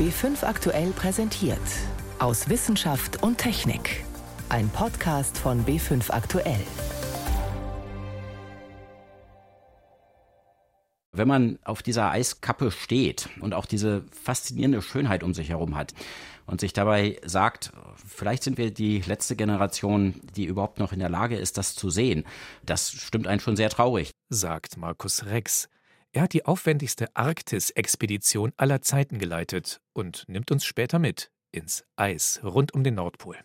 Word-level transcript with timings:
B5 0.00 0.44
aktuell 0.44 0.92
präsentiert. 0.92 1.58
Aus 2.20 2.48
Wissenschaft 2.48 3.22
und 3.22 3.36
Technik. 3.36 4.02
Ein 4.48 4.70
Podcast 4.70 5.36
von 5.36 5.66
B5 5.66 6.10
aktuell. 6.10 6.62
Wenn 11.12 11.28
man 11.28 11.58
auf 11.64 11.82
dieser 11.82 12.10
Eiskappe 12.12 12.70
steht 12.70 13.28
und 13.42 13.52
auch 13.52 13.66
diese 13.66 14.06
faszinierende 14.10 14.80
Schönheit 14.80 15.22
um 15.22 15.34
sich 15.34 15.50
herum 15.50 15.76
hat 15.76 15.92
und 16.46 16.62
sich 16.62 16.72
dabei 16.72 17.20
sagt, 17.26 17.70
vielleicht 17.94 18.42
sind 18.42 18.56
wir 18.56 18.70
die 18.70 19.02
letzte 19.02 19.36
Generation, 19.36 20.22
die 20.34 20.46
überhaupt 20.46 20.78
noch 20.78 20.94
in 20.94 21.00
der 21.00 21.10
Lage 21.10 21.36
ist, 21.36 21.58
das 21.58 21.74
zu 21.74 21.90
sehen, 21.90 22.24
das 22.64 22.90
stimmt 22.90 23.26
einen 23.26 23.40
schon 23.40 23.56
sehr 23.56 23.68
traurig. 23.68 24.12
Sagt 24.30 24.78
Markus 24.78 25.26
Rex. 25.26 25.68
Er 26.12 26.22
hat 26.22 26.32
die 26.32 26.44
aufwendigste 26.44 27.14
Arktis-Expedition 27.14 28.52
aller 28.56 28.82
Zeiten 28.82 29.18
geleitet 29.18 29.80
und 29.92 30.24
nimmt 30.28 30.50
uns 30.50 30.64
später 30.64 30.98
mit 30.98 31.30
ins 31.52 31.84
Eis 31.96 32.40
rund 32.42 32.74
um 32.74 32.82
den 32.82 32.94
Nordpol. 32.96 33.36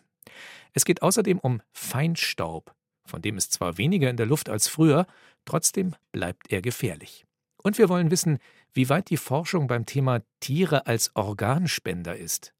Es 0.72 0.84
geht 0.84 1.00
außerdem 1.00 1.38
um 1.38 1.62
Feinstaub, 1.72 2.74
von 3.04 3.22
dem 3.22 3.36
ist 3.36 3.52
zwar 3.52 3.78
weniger 3.78 4.10
in 4.10 4.16
der 4.16 4.26
Luft 4.26 4.48
als 4.48 4.66
früher, 4.66 5.06
trotzdem 5.44 5.94
bleibt 6.10 6.50
er 6.50 6.60
gefährlich. 6.60 7.24
Und 7.62 7.78
wir 7.78 7.88
wollen 7.88 8.10
wissen, 8.10 8.38
wie 8.74 8.88
weit 8.88 9.10
die 9.10 9.16
Forschung 9.16 9.68
beim 9.68 9.86
Thema 9.86 10.22
Tiere 10.40 10.86
als 10.86 11.14
Organspender 11.14 12.16
ist. 12.16 12.52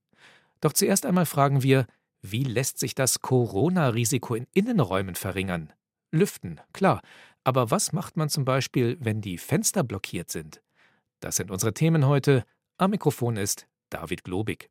Doch 0.60 0.72
zuerst 0.72 1.04
einmal 1.04 1.26
fragen 1.26 1.62
wir, 1.64 1.86
wie 2.22 2.44
lässt 2.44 2.78
sich 2.78 2.94
das 2.94 3.22
Corona-Risiko 3.22 4.34
in 4.34 4.46
Innenräumen 4.52 5.16
verringern? 5.16 5.72
Lüften, 6.12 6.60
klar, 6.72 7.02
aber 7.46 7.70
was 7.70 7.92
macht 7.92 8.16
man 8.16 8.28
zum 8.28 8.44
Beispiel, 8.44 8.96
wenn 8.98 9.20
die 9.20 9.38
Fenster 9.38 9.84
blockiert 9.84 10.32
sind? 10.32 10.62
Das 11.20 11.36
sind 11.36 11.52
unsere 11.52 11.72
Themen 11.72 12.04
heute. 12.08 12.44
Am 12.76 12.90
Mikrofon 12.90 13.36
ist 13.36 13.68
David 13.88 14.24
Globig. 14.24 14.68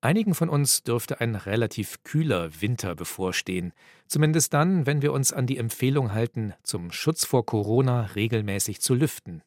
Einigen 0.00 0.34
von 0.34 0.48
uns 0.48 0.84
dürfte 0.84 1.20
ein 1.20 1.34
relativ 1.34 2.02
kühler 2.02 2.62
Winter 2.62 2.94
bevorstehen, 2.94 3.74
zumindest 4.06 4.54
dann, 4.54 4.86
wenn 4.86 5.02
wir 5.02 5.12
uns 5.12 5.34
an 5.34 5.46
die 5.46 5.58
Empfehlung 5.58 6.14
halten, 6.14 6.54
zum 6.62 6.90
Schutz 6.90 7.26
vor 7.26 7.44
Corona 7.44 8.06
regelmäßig 8.14 8.80
zu 8.80 8.94
lüften. 8.94 9.42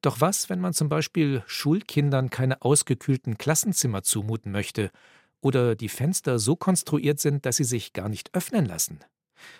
Doch 0.00 0.20
was, 0.20 0.48
wenn 0.48 0.60
man 0.60 0.74
zum 0.74 0.88
Beispiel 0.88 1.42
Schulkindern 1.46 2.30
keine 2.30 2.62
ausgekühlten 2.62 3.36
Klassenzimmer 3.36 4.04
zumuten 4.04 4.52
möchte 4.52 4.92
oder 5.40 5.74
die 5.74 5.88
Fenster 5.88 6.38
so 6.38 6.54
konstruiert 6.54 7.18
sind, 7.18 7.46
dass 7.46 7.56
sie 7.56 7.64
sich 7.64 7.92
gar 7.92 8.08
nicht 8.08 8.32
öffnen 8.32 8.64
lassen? 8.64 9.00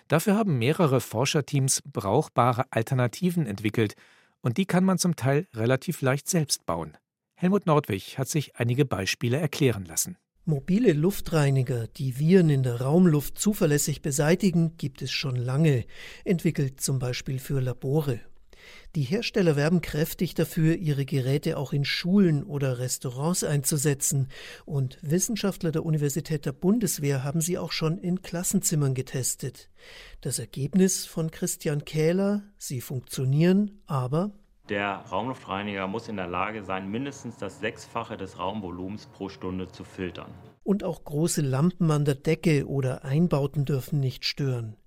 Dafür 0.07 0.35
haben 0.35 0.57
mehrere 0.57 1.01
Forscherteams 1.01 1.81
brauchbare 1.91 2.65
Alternativen 2.71 3.45
entwickelt, 3.45 3.95
und 4.41 4.57
die 4.57 4.65
kann 4.65 4.83
man 4.83 4.97
zum 4.97 5.15
Teil 5.15 5.47
relativ 5.53 6.01
leicht 6.01 6.29
selbst 6.29 6.65
bauen. 6.65 6.97
Helmut 7.35 7.65
Nordwig 7.65 8.17
hat 8.17 8.27
sich 8.27 8.57
einige 8.57 8.85
Beispiele 8.85 9.37
erklären 9.37 9.85
lassen. 9.85 10.17
Mobile 10.45 10.91
Luftreiniger, 10.91 11.87
die 11.87 12.19
Viren 12.19 12.49
in 12.49 12.63
der 12.63 12.81
Raumluft 12.81 13.39
zuverlässig 13.39 14.01
beseitigen, 14.01 14.75
gibt 14.75 15.01
es 15.01 15.11
schon 15.11 15.37
lange, 15.37 15.85
entwickelt 16.25 16.81
zum 16.81 16.99
Beispiel 16.99 17.39
für 17.39 17.61
Labore. 17.61 18.19
Die 18.95 19.01
Hersteller 19.03 19.55
werben 19.55 19.81
kräftig 19.81 20.35
dafür, 20.35 20.75
ihre 20.75 21.05
Geräte 21.05 21.57
auch 21.57 21.73
in 21.73 21.85
Schulen 21.85 22.43
oder 22.43 22.79
Restaurants 22.79 23.43
einzusetzen, 23.43 24.27
und 24.65 24.97
Wissenschaftler 25.01 25.71
der 25.71 25.85
Universität 25.85 26.45
der 26.45 26.53
Bundeswehr 26.53 27.23
haben 27.23 27.41
sie 27.41 27.57
auch 27.57 27.71
schon 27.71 27.97
in 27.97 28.21
Klassenzimmern 28.21 28.93
getestet. 28.93 29.69
Das 30.21 30.39
Ergebnis 30.39 31.05
von 31.05 31.31
Christian 31.31 31.85
Kähler, 31.85 32.43
sie 32.57 32.81
funktionieren, 32.81 33.81
aber 33.87 34.31
der 34.69 35.03
Raumluftreiniger 35.11 35.87
muss 35.87 36.07
in 36.07 36.15
der 36.15 36.27
Lage 36.27 36.63
sein, 36.63 36.89
mindestens 36.89 37.37
das 37.37 37.59
Sechsfache 37.59 38.15
des 38.15 38.39
Raumvolumens 38.39 39.07
pro 39.07 39.27
Stunde 39.27 39.67
zu 39.67 39.83
filtern. 39.83 40.31
Und 40.63 40.85
auch 40.85 41.03
große 41.03 41.41
Lampen 41.41 41.91
an 41.91 42.05
der 42.05 42.15
Decke 42.15 42.65
oder 42.65 43.03
Einbauten 43.03 43.65
dürfen 43.65 43.99
nicht 43.99 44.23
stören. 44.23 44.77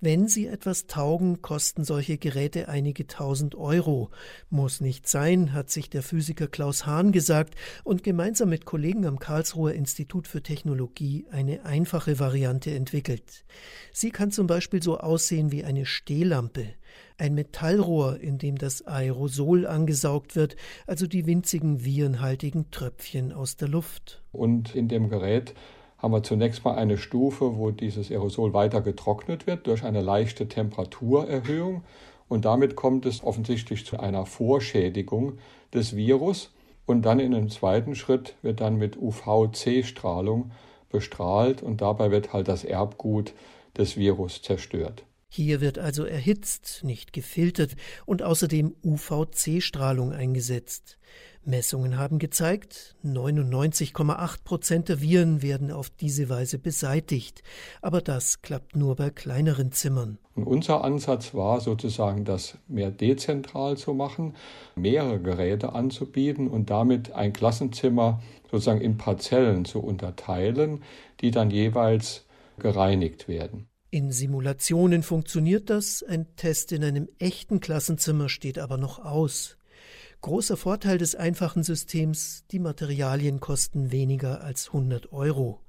Wenn 0.00 0.28
sie 0.28 0.46
etwas 0.46 0.86
taugen, 0.86 1.40
kosten 1.40 1.82
solche 1.82 2.18
Geräte 2.18 2.68
einige 2.68 3.06
tausend 3.06 3.54
Euro. 3.54 4.10
Muss 4.50 4.80
nicht 4.82 5.08
sein, 5.08 5.54
hat 5.54 5.70
sich 5.70 5.88
der 5.88 6.02
Physiker 6.02 6.48
Klaus 6.48 6.84
Hahn 6.84 7.12
gesagt 7.12 7.54
und 7.82 8.02
gemeinsam 8.02 8.50
mit 8.50 8.66
Kollegen 8.66 9.06
am 9.06 9.18
Karlsruher 9.18 9.72
Institut 9.72 10.28
für 10.28 10.42
Technologie 10.42 11.26
eine 11.30 11.64
einfache 11.64 12.18
Variante 12.18 12.74
entwickelt. 12.74 13.46
Sie 13.92 14.10
kann 14.10 14.30
zum 14.30 14.46
Beispiel 14.46 14.82
so 14.82 14.98
aussehen 14.98 15.50
wie 15.50 15.64
eine 15.64 15.86
Stehlampe. 15.86 16.74
Ein 17.16 17.34
Metallrohr, 17.34 18.20
in 18.20 18.36
dem 18.36 18.58
das 18.58 18.86
Aerosol 18.86 19.66
angesaugt 19.66 20.36
wird, 20.36 20.56
also 20.86 21.06
die 21.06 21.26
winzigen 21.26 21.84
virenhaltigen 21.84 22.70
Tröpfchen 22.70 23.32
aus 23.32 23.56
der 23.56 23.68
Luft. 23.68 24.22
Und 24.32 24.74
in 24.74 24.88
dem 24.88 25.08
Gerät 25.08 25.54
haben 25.98 26.12
wir 26.12 26.22
zunächst 26.22 26.64
mal 26.64 26.74
eine 26.74 26.98
Stufe, 26.98 27.56
wo 27.56 27.70
dieses 27.70 28.10
Aerosol 28.10 28.52
weiter 28.52 28.82
getrocknet 28.82 29.46
wird 29.46 29.66
durch 29.66 29.84
eine 29.84 30.02
leichte 30.02 30.48
Temperaturerhöhung. 30.48 31.82
Und 32.28 32.44
damit 32.44 32.76
kommt 32.76 33.06
es 33.06 33.22
offensichtlich 33.22 33.86
zu 33.86 33.98
einer 33.98 34.26
Vorschädigung 34.26 35.38
des 35.72 35.96
Virus. 35.96 36.52
Und 36.84 37.02
dann 37.02 37.18
in 37.18 37.34
einem 37.34 37.50
zweiten 37.50 37.94
Schritt 37.94 38.34
wird 38.42 38.60
dann 38.60 38.76
mit 38.76 38.96
UVC-Strahlung 38.96 40.52
bestrahlt 40.90 41.62
und 41.62 41.80
dabei 41.80 42.10
wird 42.10 42.32
halt 42.32 42.48
das 42.48 42.64
Erbgut 42.64 43.32
des 43.76 43.96
Virus 43.96 44.42
zerstört. 44.42 45.04
Hier 45.36 45.60
wird 45.60 45.78
also 45.78 46.06
erhitzt, 46.06 46.80
nicht 46.82 47.12
gefiltert 47.12 47.76
und 48.06 48.22
außerdem 48.22 48.74
UVC-Strahlung 48.82 50.14
eingesetzt. 50.14 50.96
Messungen 51.44 51.98
haben 51.98 52.18
gezeigt, 52.18 52.96
99,8 53.04 54.44
Prozent 54.44 54.88
der 54.88 55.02
Viren 55.02 55.42
werden 55.42 55.70
auf 55.70 55.90
diese 55.90 56.30
Weise 56.30 56.58
beseitigt. 56.58 57.42
Aber 57.82 58.00
das 58.00 58.40
klappt 58.40 58.76
nur 58.76 58.96
bei 58.96 59.10
kleineren 59.10 59.72
Zimmern. 59.72 60.16
Und 60.36 60.44
unser 60.44 60.82
Ansatz 60.82 61.34
war 61.34 61.60
sozusagen, 61.60 62.24
das 62.24 62.56
mehr 62.66 62.90
dezentral 62.90 63.76
zu 63.76 63.92
machen, 63.92 64.36
mehrere 64.74 65.20
Geräte 65.20 65.74
anzubieten 65.74 66.48
und 66.48 66.70
damit 66.70 67.12
ein 67.12 67.34
Klassenzimmer 67.34 68.22
sozusagen 68.50 68.80
in 68.80 68.96
Parzellen 68.96 69.66
zu 69.66 69.80
unterteilen, 69.80 70.82
die 71.20 71.30
dann 71.30 71.50
jeweils 71.50 72.24
gereinigt 72.58 73.28
werden. 73.28 73.68
In 73.90 74.10
Simulationen 74.10 75.04
funktioniert 75.04 75.70
das, 75.70 76.02
ein 76.02 76.34
Test 76.34 76.72
in 76.72 76.82
einem 76.82 77.08
echten 77.18 77.60
Klassenzimmer 77.60 78.28
steht 78.28 78.58
aber 78.58 78.78
noch 78.78 78.98
aus. 78.98 79.58
Großer 80.22 80.56
Vorteil 80.56 80.98
des 80.98 81.14
einfachen 81.14 81.62
Systems, 81.62 82.44
die 82.50 82.58
Materialien 82.58 83.38
kosten 83.38 83.92
weniger 83.92 84.42
als 84.42 84.68
100 84.68 85.12
Euro. 85.12 85.60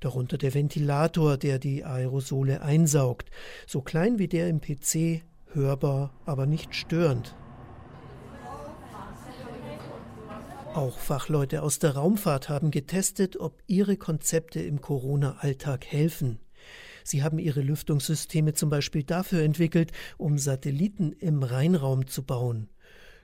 Darunter 0.00 0.36
der 0.36 0.52
Ventilator, 0.52 1.36
der 1.36 1.60
die 1.60 1.84
Aerosole 1.84 2.60
einsaugt, 2.62 3.30
so 3.68 3.82
klein 3.82 4.18
wie 4.18 4.26
der 4.26 4.48
im 4.48 4.60
PC, 4.60 5.22
hörbar, 5.52 6.12
aber 6.26 6.46
nicht 6.46 6.74
störend. 6.74 7.36
Auch 10.74 10.98
Fachleute 10.98 11.62
aus 11.62 11.78
der 11.78 11.94
Raumfahrt 11.94 12.48
haben 12.48 12.70
getestet, 12.70 13.38
ob 13.38 13.62
ihre 13.68 13.96
Konzepte 13.96 14.60
im 14.60 14.80
Corona-Alltag 14.80 15.86
helfen. 15.86 16.40
Sie 17.10 17.24
haben 17.24 17.40
ihre 17.40 17.60
Lüftungssysteme 17.60 18.54
zum 18.54 18.70
Beispiel 18.70 19.02
dafür 19.02 19.42
entwickelt, 19.42 19.90
um 20.16 20.38
Satelliten 20.38 21.10
im 21.12 21.42
Rheinraum 21.42 22.06
zu 22.06 22.22
bauen. 22.22 22.68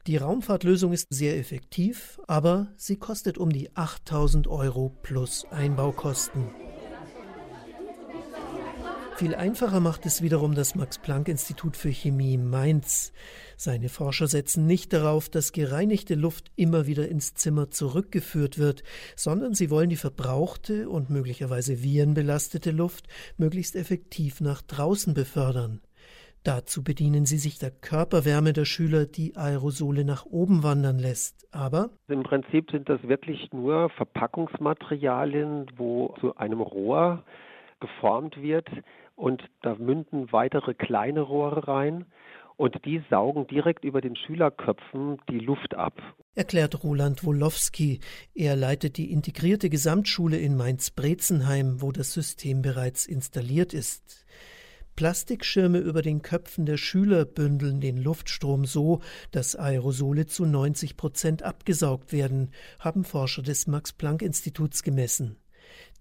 Die 0.08 0.16
Raumfahrtlösung 0.16 0.92
ist 0.92 1.06
sehr 1.10 1.38
effektiv, 1.38 2.20
aber 2.26 2.66
sie 2.76 2.96
kostet 2.96 3.38
um 3.38 3.50
die 3.50 3.76
8000 3.76 4.48
Euro 4.48 4.92
plus 5.02 5.44
Einbaukosten. 5.50 6.65
Viel 9.16 9.34
einfacher 9.34 9.80
macht 9.80 10.04
es 10.04 10.20
wiederum 10.20 10.54
das 10.54 10.74
Max-Planck-Institut 10.74 11.78
für 11.78 11.88
Chemie 11.88 12.36
Mainz. 12.36 13.14
Seine 13.56 13.88
Forscher 13.88 14.26
setzen 14.26 14.66
nicht 14.66 14.92
darauf, 14.92 15.30
dass 15.30 15.52
gereinigte 15.52 16.14
Luft 16.14 16.52
immer 16.54 16.86
wieder 16.86 17.08
ins 17.08 17.32
Zimmer 17.32 17.70
zurückgeführt 17.70 18.58
wird, 18.58 18.82
sondern 19.16 19.54
sie 19.54 19.70
wollen 19.70 19.88
die 19.88 19.96
verbrauchte 19.96 20.90
und 20.90 21.08
möglicherweise 21.08 21.82
virenbelastete 21.82 22.72
Luft 22.72 23.06
möglichst 23.38 23.74
effektiv 23.74 24.42
nach 24.42 24.60
draußen 24.60 25.14
befördern. 25.14 25.80
Dazu 26.44 26.84
bedienen 26.84 27.24
sie 27.24 27.38
sich 27.38 27.58
der 27.58 27.70
Körperwärme 27.70 28.52
der 28.52 28.66
Schüler, 28.66 29.06
die 29.06 29.34
Aerosole 29.34 30.04
nach 30.04 30.26
oben 30.26 30.62
wandern 30.62 30.98
lässt. 30.98 31.48
Aber 31.54 31.88
im 32.08 32.22
Prinzip 32.22 32.70
sind 32.70 32.86
das 32.90 33.02
wirklich 33.02 33.50
nur 33.50 33.88
Verpackungsmaterialien, 33.96 35.70
wo 35.78 36.14
zu 36.20 36.36
einem 36.36 36.60
Rohr 36.60 37.24
geformt 37.80 38.40
wird 38.40 38.68
und 39.16 39.42
da 39.62 39.74
münden 39.74 40.30
weitere 40.30 40.74
kleine 40.74 41.22
Rohre 41.22 41.66
rein 41.66 42.06
und 42.56 42.84
die 42.84 43.02
saugen 43.10 43.46
direkt 43.46 43.84
über 43.84 44.00
den 44.00 44.16
Schülerköpfen 44.16 45.18
die 45.28 45.38
Luft 45.38 45.74
ab. 45.74 46.00
Erklärt 46.34 46.82
Roland 46.82 47.24
Wolowski. 47.24 48.00
Er 48.34 48.56
leitet 48.56 48.96
die 48.96 49.10
integrierte 49.10 49.68
Gesamtschule 49.68 50.38
in 50.38 50.56
Mainz-Brezenheim, 50.56 51.82
wo 51.82 51.92
das 51.92 52.12
System 52.12 52.62
bereits 52.62 53.06
installiert 53.06 53.74
ist. 53.74 54.24
Plastikschirme 54.96 55.78
über 55.78 56.00
den 56.00 56.22
Köpfen 56.22 56.64
der 56.64 56.78
Schüler 56.78 57.26
bündeln 57.26 57.82
den 57.82 57.98
Luftstrom 57.98 58.64
so, 58.64 59.00
dass 59.30 59.54
Aerosole 59.54 60.24
zu 60.24 60.46
90 60.46 60.96
Prozent 60.96 61.42
abgesaugt 61.42 62.12
werden, 62.14 62.50
haben 62.80 63.04
Forscher 63.04 63.42
des 63.42 63.66
Max-Planck-Instituts 63.66 64.82
gemessen. 64.82 65.36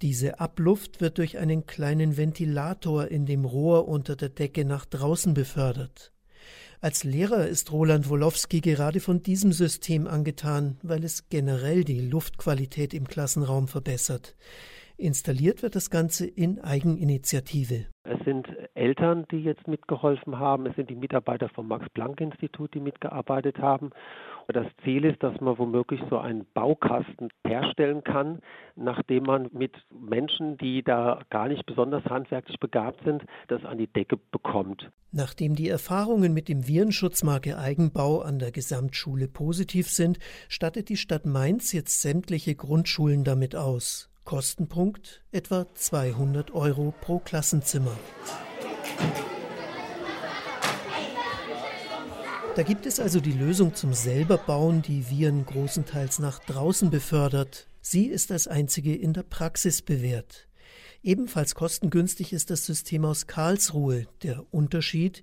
Diese 0.02 0.40
Abluft 0.40 1.02
wird 1.02 1.18
durch 1.18 1.38
einen 1.38 1.66
kleinen 1.66 2.18
Ventilator 2.18 3.08
in 3.08 3.26
dem 3.26 3.46
Rohr 3.46 3.88
unter 3.88 4.16
der 4.16 4.30
Decke 4.30 4.66
nach 4.66 4.86
draußen 4.86 5.34
befördert. 5.34 6.12
Als 6.82 7.04
Lehrer 7.04 7.48
ist 7.48 7.72
Roland 7.72 8.10
Wolowski 8.10 8.62
gerade 8.62 9.00
von 9.00 9.24
diesem 9.24 9.52
System 9.54 10.08
angetan, 10.08 10.78
weil 10.84 11.04
es 11.04 11.30
generell 11.30 11.84
die 11.84 12.02
Luftqualität 12.02 12.94
im 12.94 13.08
Klassenraum 13.08 13.68
verbessert. 13.68 14.36
Installiert 14.98 15.64
wird 15.64 15.76
das 15.76 15.90
Ganze 15.90 16.26
in 16.26 16.60
Eigeninitiative. 16.60 17.88
Es 18.04 18.24
sind 18.24 18.48
Eltern, 18.76 19.26
die 19.32 19.38
jetzt 19.38 19.68
mitgeholfen 19.68 20.40
haben. 20.40 20.66
Es 20.68 20.76
sind 20.76 20.90
die 20.90 20.96
Mitarbeiter 20.96 21.50
vom 21.50 21.68
Max-Planck-Institut, 21.68 22.74
die 22.74 22.80
mitgearbeitet 22.80 23.58
haben. 23.60 23.90
Das 24.48 24.68
Ziel 24.84 25.06
ist, 25.06 25.22
dass 25.24 25.40
man 25.42 25.58
womöglich 25.58 26.00
so 26.10 26.18
einen 26.20 26.46
Baukasten 26.54 27.30
herstellen 27.46 28.04
kann, 28.04 28.40
nachdem 28.76 29.24
man 29.24 29.50
mit 29.52 29.74
Menschen, 29.90 30.58
die 30.58 30.84
da 30.84 31.22
gar 31.30 31.48
nicht 31.48 31.66
besonders 31.66 32.06
handwerklich 32.06 32.60
begabt 32.60 33.04
sind, 33.04 33.24
das 33.48 33.66
an 33.66 33.78
die 33.78 33.88
Decke 33.88 34.18
bekommt. 34.32 34.92
Nachdem 35.12 35.56
die 35.56 35.70
Erfahrungen 35.70 36.34
mit 36.34 36.48
dem 36.48 36.68
Virenschutzmarke 36.68 37.58
Eigenbau 37.58 38.22
an 38.22 38.38
der 38.38 38.52
Gesamtschule 38.52 39.28
positiv 39.28 39.90
sind, 39.90 40.20
stattet 40.48 40.90
die 40.90 40.98
Stadt 40.98 41.26
Mainz 41.26 41.72
jetzt 41.72 42.02
sämtliche 42.02 42.56
Grundschulen 42.56 43.24
damit 43.24 43.56
aus. 43.56 44.12
Kostenpunkt 44.26 45.24
etwa 45.32 45.68
200 45.74 46.52
Euro 46.54 46.94
pro 47.00 47.20
Klassenzimmer. 47.20 47.96
Da 52.56 52.64
gibt 52.64 52.86
es 52.86 53.02
also 53.02 53.20
die 53.20 53.34
Lösung 53.34 53.76
zum 53.76 53.94
Selberbauen, 53.94 54.82
die 54.82 55.10
Viren 55.10 55.46
großenteils 55.46 56.20
nach 56.20 56.40
draußen 56.40 56.90
befördert. 56.90 57.68
Sie 57.82 58.06
ist 58.06 58.32
als 58.32 58.48
einzige 58.48 58.96
in 58.96 59.12
der 59.12 59.24
Praxis 59.24 59.82
bewährt. 59.82 60.48
Ebenfalls 61.04 61.54
kostengünstig 61.54 62.32
ist 62.32 62.50
das 62.50 62.66
System 62.66 63.04
aus 63.04 63.28
Karlsruhe. 63.28 64.08
Der 64.24 64.46
Unterschied, 64.52 65.22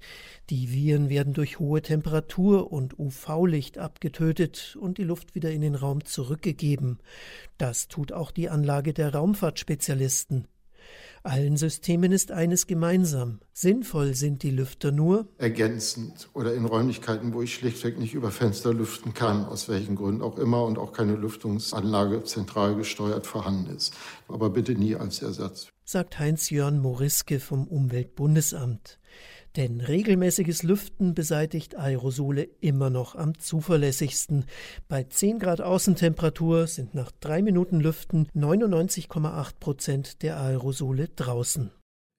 die 0.50 0.72
Viren 0.72 1.08
werden 1.08 1.32
durch 1.32 1.58
hohe 1.58 1.80
Temperatur 1.80 2.70
und 2.70 2.98
UV-Licht 2.98 3.78
abgetötet 3.78 4.76
und 4.78 4.98
die 4.98 5.04
Luft 5.04 5.34
wieder 5.34 5.50
in 5.52 5.62
den 5.62 5.74
Raum 5.74 6.04
zurückgegeben. 6.04 6.98
Das 7.56 7.88
tut 7.88 8.12
auch 8.12 8.30
die 8.30 8.50
Anlage 8.50 8.92
der 8.92 9.14
Raumfahrtspezialisten. 9.14 10.48
Allen 11.24 11.56
Systemen 11.56 12.10
ist 12.10 12.32
eines 12.32 12.66
gemeinsam. 12.66 13.38
Sinnvoll 13.52 14.14
sind 14.14 14.42
die 14.42 14.50
Lüfter 14.50 14.90
nur 14.90 15.28
ergänzend 15.38 16.28
oder 16.34 16.52
in 16.52 16.64
Räumlichkeiten, 16.64 17.32
wo 17.32 17.42
ich 17.42 17.54
schlichtweg 17.54 17.96
nicht 17.96 18.14
über 18.14 18.32
Fenster 18.32 18.74
lüften 18.74 19.14
kann, 19.14 19.44
aus 19.44 19.68
welchen 19.68 19.94
Gründen 19.94 20.20
auch 20.20 20.36
immer 20.36 20.64
und 20.64 20.78
auch 20.78 20.92
keine 20.92 21.14
Lüftungsanlage 21.14 22.24
zentral 22.24 22.74
gesteuert 22.74 23.28
vorhanden 23.28 23.74
ist. 23.76 23.94
Aber 24.26 24.50
bitte 24.50 24.74
nie 24.74 24.96
als 24.96 25.22
Ersatz. 25.22 25.68
Sagt 25.84 26.18
Heinz-Jörn 26.18 26.80
Moriske 26.80 27.38
vom 27.38 27.68
Umweltbundesamt. 27.68 28.98
Denn 29.56 29.82
regelmäßiges 29.82 30.62
Lüften 30.62 31.14
beseitigt 31.14 31.76
Aerosole 31.76 32.48
immer 32.60 32.88
noch 32.88 33.14
am 33.14 33.38
zuverlässigsten. 33.38 34.46
Bei 34.88 35.04
10 35.04 35.38
Grad 35.38 35.60
Außentemperatur 35.60 36.66
sind 36.66 36.94
nach 36.94 37.12
drei 37.20 37.42
Minuten 37.42 37.80
Lüften 37.80 38.28
99,8 38.34 39.52
Prozent 39.60 40.22
der 40.22 40.38
Aerosole 40.40 41.08
draußen. 41.08 41.70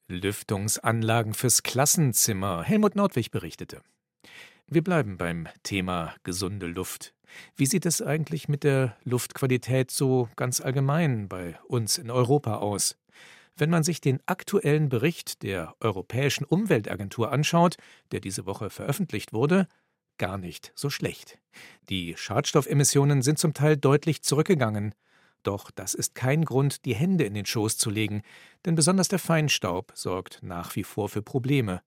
Lüftungsanlagen 0.09 1.33
fürs 1.33 1.63
Klassenzimmer. 1.63 2.63
Helmut 2.63 2.95
Nordwig 2.95 3.31
berichtete. 3.31 3.81
Wir 4.67 4.83
bleiben 4.83 5.17
beim 5.17 5.47
Thema 5.63 6.13
gesunde 6.23 6.67
Luft. 6.67 7.13
Wie 7.55 7.65
sieht 7.65 7.85
es 7.85 8.01
eigentlich 8.01 8.47
mit 8.47 8.63
der 8.63 8.95
Luftqualität 9.03 9.91
so 9.91 10.29
ganz 10.35 10.61
allgemein 10.61 11.27
bei 11.27 11.57
uns 11.67 11.97
in 11.97 12.11
Europa 12.11 12.57
aus? 12.57 12.95
Wenn 13.55 13.69
man 13.69 13.83
sich 13.83 14.01
den 14.01 14.19
aktuellen 14.25 14.89
Bericht 14.89 15.43
der 15.43 15.75
Europäischen 15.79 16.43
Umweltagentur 16.43 17.31
anschaut, 17.31 17.77
der 18.11 18.19
diese 18.19 18.45
Woche 18.45 18.69
veröffentlicht 18.69 19.31
wurde, 19.31 19.67
gar 20.17 20.37
nicht 20.37 20.71
so 20.75 20.89
schlecht. 20.89 21.37
Die 21.89 22.15
Schadstoffemissionen 22.17 23.21
sind 23.21 23.37
zum 23.37 23.53
Teil 23.53 23.77
deutlich 23.77 24.23
zurückgegangen. 24.23 24.95
Doch 25.43 25.69
das 25.71 25.93
ist 25.93 26.15
kein 26.15 26.45
Grund, 26.45 26.85
die 26.85 26.95
Hände 26.95 27.25
in 27.25 27.33
den 27.33 27.45
Schoß 27.45 27.77
zu 27.77 27.89
legen, 27.89 28.23
denn 28.65 28.75
besonders 28.75 29.07
der 29.07 29.19
Feinstaub 29.19 29.91
sorgt 29.93 30.39
nach 30.41 30.75
wie 30.75 30.83
vor 30.83 31.09
für 31.09 31.21
Probleme. 31.21 31.81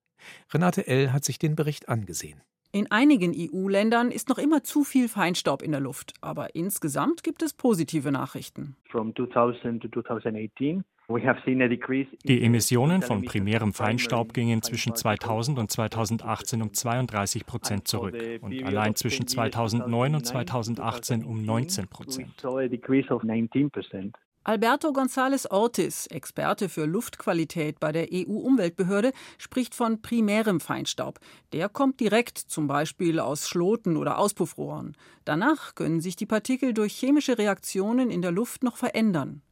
Renate 0.53 0.87
L. 0.87 1.13
hat 1.13 1.25
sich 1.25 1.39
den 1.39 1.57
Bericht 1.57 1.89
angesehen. 1.89 2.43
In 2.73 2.91
einigen 2.91 3.33
EU-Ländern 3.35 4.11
ist 4.11 4.29
noch 4.29 4.39
immer 4.39 4.63
zu 4.63 4.85
viel 4.85 5.09
Feinstaub 5.09 5.63
in 5.63 5.71
der 5.71 5.81
Luft, 5.81 6.13
aber 6.21 6.55
insgesamt 6.55 7.23
gibt 7.23 7.43
es 7.43 7.55
positive 7.55 8.13
Nachrichten. 8.13 8.77
From 8.91 9.15
2000 9.17 9.83
to 9.83 10.03
2018 10.03 10.85
die 11.09 12.43
Emissionen 12.43 13.01
von 13.01 13.25
primärem 13.25 13.73
Feinstaub 13.73 14.33
gingen 14.33 14.61
zwischen 14.63 14.97
2000 14.97 15.57
und 15.57 15.71
2018 15.71 16.63
um 16.63 16.75
32 16.75 17.47
Prozent 17.47 17.87
zurück 17.87 18.17
und 18.41 18.61
allein 18.65 18.97
zwischen 18.97 19.29
2009 19.29 20.15
und 20.17 20.27
2018 20.27 21.25
um 21.25 21.45
19 21.45 21.87
Prozent. 21.87 22.45
Alberto 24.43 24.89
González 24.91 25.51
Ortiz, 25.51 26.07
Experte 26.09 26.69
für 26.69 26.87
Luftqualität 26.87 27.81
bei 27.81 27.91
der 27.91 28.09
EU-Umweltbehörde, 28.13 29.13
spricht 29.39 29.75
von 29.75 30.03
primärem 30.03 30.61
Feinstaub. 30.61 31.19
Der 31.53 31.69
kommt 31.69 31.99
direkt 32.01 32.39
zum 32.39 32.69
Beispiel 32.69 33.19
aus 33.19 33.49
Schloten 33.49 33.97
oder 33.97 34.19
Auspuffrohren. 34.19 34.97
Danach 35.25 35.75
können 35.75 36.01
sich 36.01 36.15
die 36.15 36.27
Partikel 36.27 36.75
durch 36.75 36.93
chemische 36.95 37.39
Reaktionen 37.39 38.11
in 38.11 38.23
der 38.23 38.31
Luft 38.31 38.63
noch 38.63 38.77
verändern. 38.77 39.43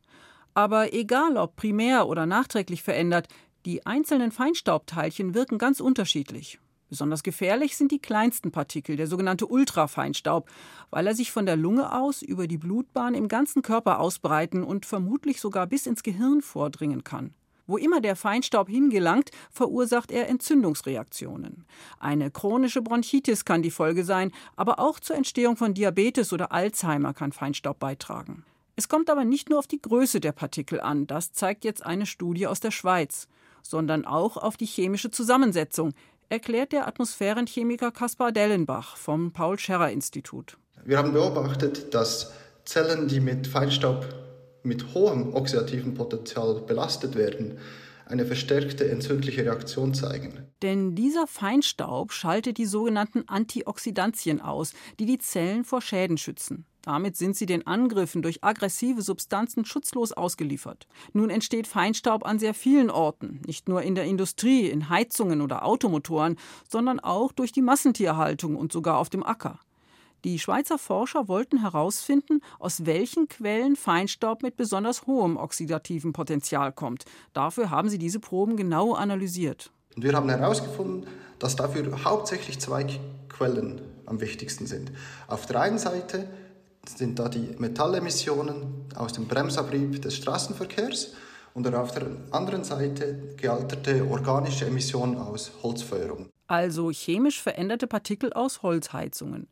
Aber 0.54 0.94
egal 0.94 1.36
ob 1.36 1.56
primär 1.56 2.08
oder 2.08 2.26
nachträglich 2.26 2.82
verändert, 2.82 3.28
die 3.66 3.84
einzelnen 3.86 4.30
Feinstaubteilchen 4.30 5.34
wirken 5.34 5.58
ganz 5.58 5.80
unterschiedlich. 5.80 6.60
Besonders 6.88 7.22
gefährlich 7.22 7.76
sind 7.76 7.90
die 7.90 7.98
kleinsten 7.98 8.52
Partikel, 8.52 8.96
der 8.96 9.08
sogenannte 9.08 9.46
Ultrafeinstaub, 9.46 10.48
weil 10.90 11.06
er 11.06 11.14
sich 11.14 11.32
von 11.32 11.46
der 11.46 11.56
Lunge 11.56 11.92
aus 11.92 12.22
über 12.22 12.46
die 12.46 12.58
Blutbahn 12.58 13.14
im 13.14 13.26
ganzen 13.26 13.62
Körper 13.62 13.98
ausbreiten 13.98 14.62
und 14.62 14.86
vermutlich 14.86 15.40
sogar 15.40 15.66
bis 15.66 15.86
ins 15.86 16.02
Gehirn 16.02 16.40
vordringen 16.40 17.02
kann. 17.02 17.34
Wo 17.66 17.78
immer 17.78 18.00
der 18.00 18.14
Feinstaub 18.14 18.68
hingelangt, 18.68 19.30
verursacht 19.50 20.12
er 20.12 20.28
Entzündungsreaktionen. 20.28 21.64
Eine 21.98 22.30
chronische 22.30 22.82
Bronchitis 22.82 23.44
kann 23.46 23.62
die 23.62 23.70
Folge 23.70 24.04
sein, 24.04 24.30
aber 24.54 24.78
auch 24.78 25.00
zur 25.00 25.16
Entstehung 25.16 25.56
von 25.56 25.72
Diabetes 25.72 26.32
oder 26.32 26.52
Alzheimer 26.52 27.14
kann 27.14 27.32
Feinstaub 27.32 27.78
beitragen. 27.78 28.44
Es 28.76 28.88
kommt 28.88 29.08
aber 29.08 29.24
nicht 29.24 29.50
nur 29.50 29.58
auf 29.58 29.66
die 29.66 29.80
Größe 29.80 30.20
der 30.20 30.32
Partikel 30.32 30.80
an, 30.80 31.06
das 31.06 31.32
zeigt 31.32 31.64
jetzt 31.64 31.84
eine 31.84 32.06
Studie 32.06 32.46
aus 32.46 32.60
der 32.60 32.72
Schweiz, 32.72 33.28
sondern 33.62 34.04
auch 34.04 34.36
auf 34.36 34.56
die 34.56 34.66
chemische 34.66 35.10
Zusammensetzung, 35.10 35.92
erklärt 36.28 36.72
der 36.72 36.88
Atmosphärenchemiker 36.88 37.92
Kaspar 37.92 38.32
Dellenbach 38.32 38.96
vom 38.96 39.32
Paul-Scherrer-Institut. 39.32 40.58
Wir 40.84 40.98
haben 40.98 41.12
beobachtet, 41.12 41.94
dass 41.94 42.32
Zellen, 42.64 43.08
die 43.08 43.20
mit 43.20 43.46
Feinstaub 43.46 44.06
mit 44.64 44.94
hohem 44.94 45.34
oxidativen 45.34 45.94
Potenzial 45.94 46.62
belastet 46.62 47.14
werden, 47.14 47.58
eine 48.06 48.26
verstärkte 48.26 48.88
entzündliche 48.88 49.44
Reaktion 49.44 49.94
zeigen. 49.94 50.46
Denn 50.62 50.94
dieser 50.94 51.26
Feinstaub 51.26 52.12
schaltet 52.12 52.58
die 52.58 52.66
sogenannten 52.66 53.24
Antioxidantien 53.28 54.40
aus, 54.40 54.72
die 54.98 55.06
die 55.06 55.18
Zellen 55.18 55.64
vor 55.64 55.80
Schäden 55.80 56.18
schützen. 56.18 56.66
Damit 56.84 57.16
sind 57.16 57.34
sie 57.34 57.46
den 57.46 57.66
Angriffen 57.66 58.20
durch 58.20 58.44
aggressive 58.44 59.00
Substanzen 59.00 59.64
schutzlos 59.64 60.12
ausgeliefert. 60.12 60.86
Nun 61.12 61.30
entsteht 61.30 61.66
Feinstaub 61.66 62.26
an 62.26 62.38
sehr 62.38 62.52
vielen 62.52 62.90
Orten, 62.90 63.40
nicht 63.46 63.68
nur 63.68 63.82
in 63.82 63.94
der 63.94 64.04
Industrie, 64.04 64.68
in 64.68 64.90
Heizungen 64.90 65.40
oder 65.40 65.64
Automotoren, 65.64 66.36
sondern 66.68 67.00
auch 67.00 67.32
durch 67.32 67.52
die 67.52 67.62
Massentierhaltung 67.62 68.56
und 68.56 68.70
sogar 68.70 68.98
auf 68.98 69.08
dem 69.08 69.24
Acker. 69.24 69.58
Die 70.24 70.38
Schweizer 70.38 70.78
Forscher 70.78 71.28
wollten 71.28 71.60
herausfinden, 71.60 72.40
aus 72.58 72.86
welchen 72.86 73.28
Quellen 73.28 73.76
Feinstaub 73.76 74.42
mit 74.42 74.56
besonders 74.56 75.06
hohem 75.06 75.36
oxidativen 75.36 76.12
Potenzial 76.14 76.72
kommt. 76.72 77.04
Dafür 77.34 77.70
haben 77.70 77.90
sie 77.90 77.98
diese 77.98 78.20
Proben 78.20 78.56
genau 78.56 78.94
analysiert. 78.94 79.70
Und 79.96 80.02
wir 80.02 80.14
haben 80.14 80.28
herausgefunden, 80.28 81.06
dass 81.38 81.56
dafür 81.56 82.04
hauptsächlich 82.04 82.58
zwei 82.58 82.86
Quellen 83.28 83.82
am 84.06 84.20
wichtigsten 84.20 84.66
sind. 84.66 84.92
Auf 85.28 85.46
der 85.46 85.60
einen 85.60 85.78
Seite 85.78 86.28
sind 86.88 87.18
da 87.18 87.28
die 87.28 87.54
Metallemissionen 87.58 88.86
aus 88.94 89.12
dem 89.12 89.26
Bremsabrieb 89.26 90.02
des 90.02 90.16
Straßenverkehrs 90.16 91.14
und 91.54 91.72
auf 91.72 91.92
der 91.92 92.06
anderen 92.30 92.64
Seite 92.64 93.34
gealterte 93.36 94.06
organische 94.08 94.66
Emissionen 94.66 95.16
aus 95.16 95.52
Holzfeuerung. 95.62 96.28
Also 96.46 96.90
chemisch 96.90 97.40
veränderte 97.40 97.86
Partikel 97.86 98.32
aus 98.32 98.62
Holzheizungen. 98.62 99.48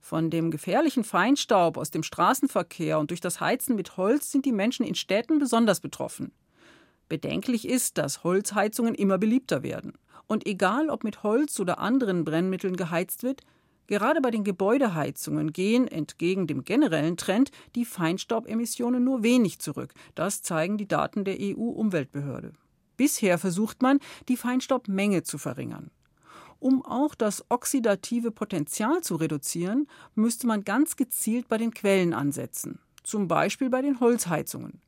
Von 0.00 0.30
dem 0.30 0.50
gefährlichen 0.50 1.04
Feinstaub 1.04 1.76
aus 1.76 1.90
dem 1.90 2.02
Straßenverkehr 2.02 2.98
und 2.98 3.10
durch 3.10 3.20
das 3.20 3.40
Heizen 3.40 3.76
mit 3.76 3.96
Holz 3.96 4.32
sind 4.32 4.44
die 4.46 4.52
Menschen 4.52 4.84
in 4.84 4.94
Städten 4.94 5.38
besonders 5.38 5.80
betroffen. 5.80 6.32
Bedenklich 7.08 7.68
ist, 7.68 7.98
dass 7.98 8.24
Holzheizungen 8.24 8.94
immer 8.94 9.18
beliebter 9.18 9.62
werden. 9.62 9.92
Und 10.26 10.46
egal, 10.46 10.88
ob 10.88 11.04
mit 11.04 11.22
Holz 11.22 11.60
oder 11.60 11.78
anderen 11.78 12.24
Brennmitteln 12.24 12.76
geheizt 12.76 13.22
wird, 13.22 13.42
gerade 13.86 14.20
bei 14.20 14.30
den 14.30 14.44
Gebäudeheizungen 14.44 15.52
gehen, 15.52 15.88
entgegen 15.88 16.46
dem 16.46 16.64
generellen 16.64 17.16
Trend, 17.16 17.50
die 17.74 17.84
Feinstaubemissionen 17.84 19.02
nur 19.04 19.22
wenig 19.22 19.58
zurück. 19.58 19.92
Das 20.14 20.42
zeigen 20.42 20.78
die 20.78 20.88
Daten 20.88 21.24
der 21.24 21.36
EU-Umweltbehörde. 21.40 22.52
Bisher 22.96 23.38
versucht 23.38 23.82
man, 23.82 23.98
die 24.28 24.36
Feinstaubmenge 24.36 25.22
zu 25.22 25.38
verringern. 25.38 25.90
Um 26.58 26.84
auch 26.84 27.16
das 27.16 27.44
oxidative 27.48 28.30
Potenzial 28.30 29.00
zu 29.02 29.16
reduzieren, 29.16 29.88
müsste 30.14 30.46
man 30.46 30.62
ganz 30.62 30.96
gezielt 30.96 31.48
bei 31.48 31.58
den 31.58 31.74
Quellen 31.74 32.14
ansetzen, 32.14 32.78
zum 33.02 33.26
Beispiel 33.26 33.68
bei 33.68 33.82
den 33.82 33.98
Holzheizungen. 33.98 34.80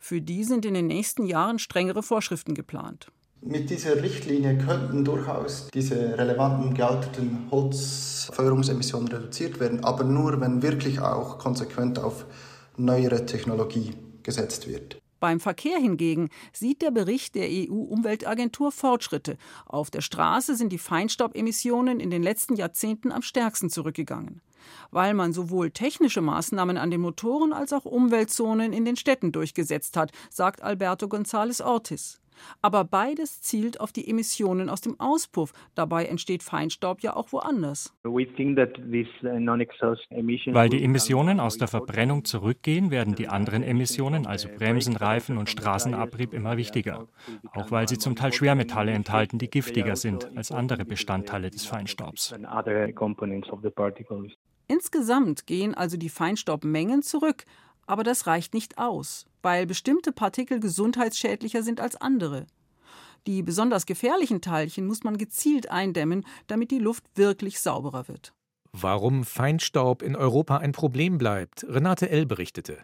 Für 0.00 0.20
die 0.20 0.42
sind 0.42 0.64
in 0.64 0.74
den 0.74 0.88
nächsten 0.88 1.26
Jahren 1.26 1.60
strengere 1.60 2.02
Vorschriften 2.02 2.54
geplant. 2.54 3.12
Mit 3.42 3.70
dieser 3.70 4.02
Richtlinie 4.02 4.58
könnten 4.58 5.02
durchaus 5.02 5.68
diese 5.72 6.18
relevanten 6.18 6.74
gealterten 6.74 7.48
Holzfeuerungsemissionen 7.50 9.08
reduziert 9.08 9.58
werden, 9.60 9.82
aber 9.82 10.04
nur, 10.04 10.38
wenn 10.42 10.60
wirklich 10.60 11.00
auch 11.00 11.38
konsequent 11.38 11.98
auf 11.98 12.26
neuere 12.76 13.24
Technologie 13.24 13.94
gesetzt 14.22 14.68
wird. 14.68 15.00
Beim 15.20 15.40
Verkehr 15.40 15.78
hingegen 15.78 16.28
sieht 16.52 16.82
der 16.82 16.90
Bericht 16.90 17.34
der 17.34 17.48
EU-Umweltagentur 17.50 18.72
Fortschritte. 18.72 19.38
Auf 19.64 19.90
der 19.90 20.02
Straße 20.02 20.54
sind 20.54 20.70
die 20.70 20.78
Feinstaubemissionen 20.78 21.98
in 21.98 22.10
den 22.10 22.22
letzten 22.22 22.56
Jahrzehnten 22.56 23.10
am 23.10 23.22
stärksten 23.22 23.70
zurückgegangen. 23.70 24.42
Weil 24.90 25.14
man 25.14 25.32
sowohl 25.32 25.70
technische 25.70 26.20
Maßnahmen 26.20 26.76
an 26.76 26.90
den 26.90 27.00
Motoren 27.00 27.54
als 27.54 27.72
auch 27.72 27.86
Umweltzonen 27.86 28.74
in 28.74 28.84
den 28.84 28.96
Städten 28.96 29.32
durchgesetzt 29.32 29.96
hat, 29.96 30.12
sagt 30.28 30.62
Alberto 30.62 31.06
González 31.06 31.62
Ortiz. 31.62 32.20
Aber 32.62 32.84
beides 32.84 33.40
zielt 33.40 33.80
auf 33.80 33.92
die 33.92 34.08
Emissionen 34.08 34.68
aus 34.68 34.80
dem 34.80 34.98
Auspuff. 34.98 35.52
Dabei 35.74 36.06
entsteht 36.06 36.42
Feinstaub 36.42 37.00
ja 37.00 37.16
auch 37.16 37.32
woanders. 37.32 37.94
Uh, 38.04 38.18
Weil 40.54 40.68
die 40.68 40.84
Emissionen 40.84 41.40
aus 41.40 41.58
der 41.58 41.68
Verbrennung 41.68 42.24
zurückgehen, 42.24 42.90
werden 42.90 43.14
die 43.14 43.28
anderen 43.28 43.62
Emissionen, 43.62 44.26
also 44.26 44.48
Bremsen, 44.48 44.96
Reifen 44.96 45.38
und 45.38 45.48
Straßenabrieb, 45.48 46.34
immer 46.34 46.56
wichtiger. 46.56 47.06
Auch 47.52 47.70
weil 47.70 47.88
sie 47.88 47.98
zum 47.98 48.16
Teil 48.16 48.32
Schwermetalle 48.32 48.92
enthalten, 48.92 49.38
die 49.38 49.48
giftiger 49.48 49.96
sind 49.96 50.36
als 50.36 50.52
andere 50.52 50.84
Bestandteile 50.84 51.50
des 51.50 51.66
Feinstaubs. 51.66 52.34
Insgesamt 54.70 55.48
gehen 55.48 55.74
also 55.74 55.96
die 55.96 56.08
Feinstaubmengen 56.08 57.02
zurück, 57.02 57.44
aber 57.90 58.04
das 58.04 58.28
reicht 58.28 58.54
nicht 58.54 58.78
aus, 58.78 59.26
weil 59.42 59.66
bestimmte 59.66 60.12
Partikel 60.12 60.60
gesundheitsschädlicher 60.60 61.64
sind 61.64 61.80
als 61.80 61.96
andere. 61.96 62.46
Die 63.26 63.42
besonders 63.42 63.84
gefährlichen 63.84 64.40
Teilchen 64.40 64.86
muss 64.86 65.02
man 65.02 65.18
gezielt 65.18 65.72
eindämmen, 65.72 66.24
damit 66.46 66.70
die 66.70 66.78
Luft 66.78 67.02
wirklich 67.16 67.58
sauberer 67.58 68.06
wird. 68.06 68.32
Warum 68.70 69.24
Feinstaub 69.24 70.02
in 70.02 70.14
Europa 70.14 70.58
ein 70.58 70.70
Problem 70.70 71.18
bleibt, 71.18 71.66
Renate 71.68 72.08
L. 72.08 72.26
berichtete. 72.26 72.78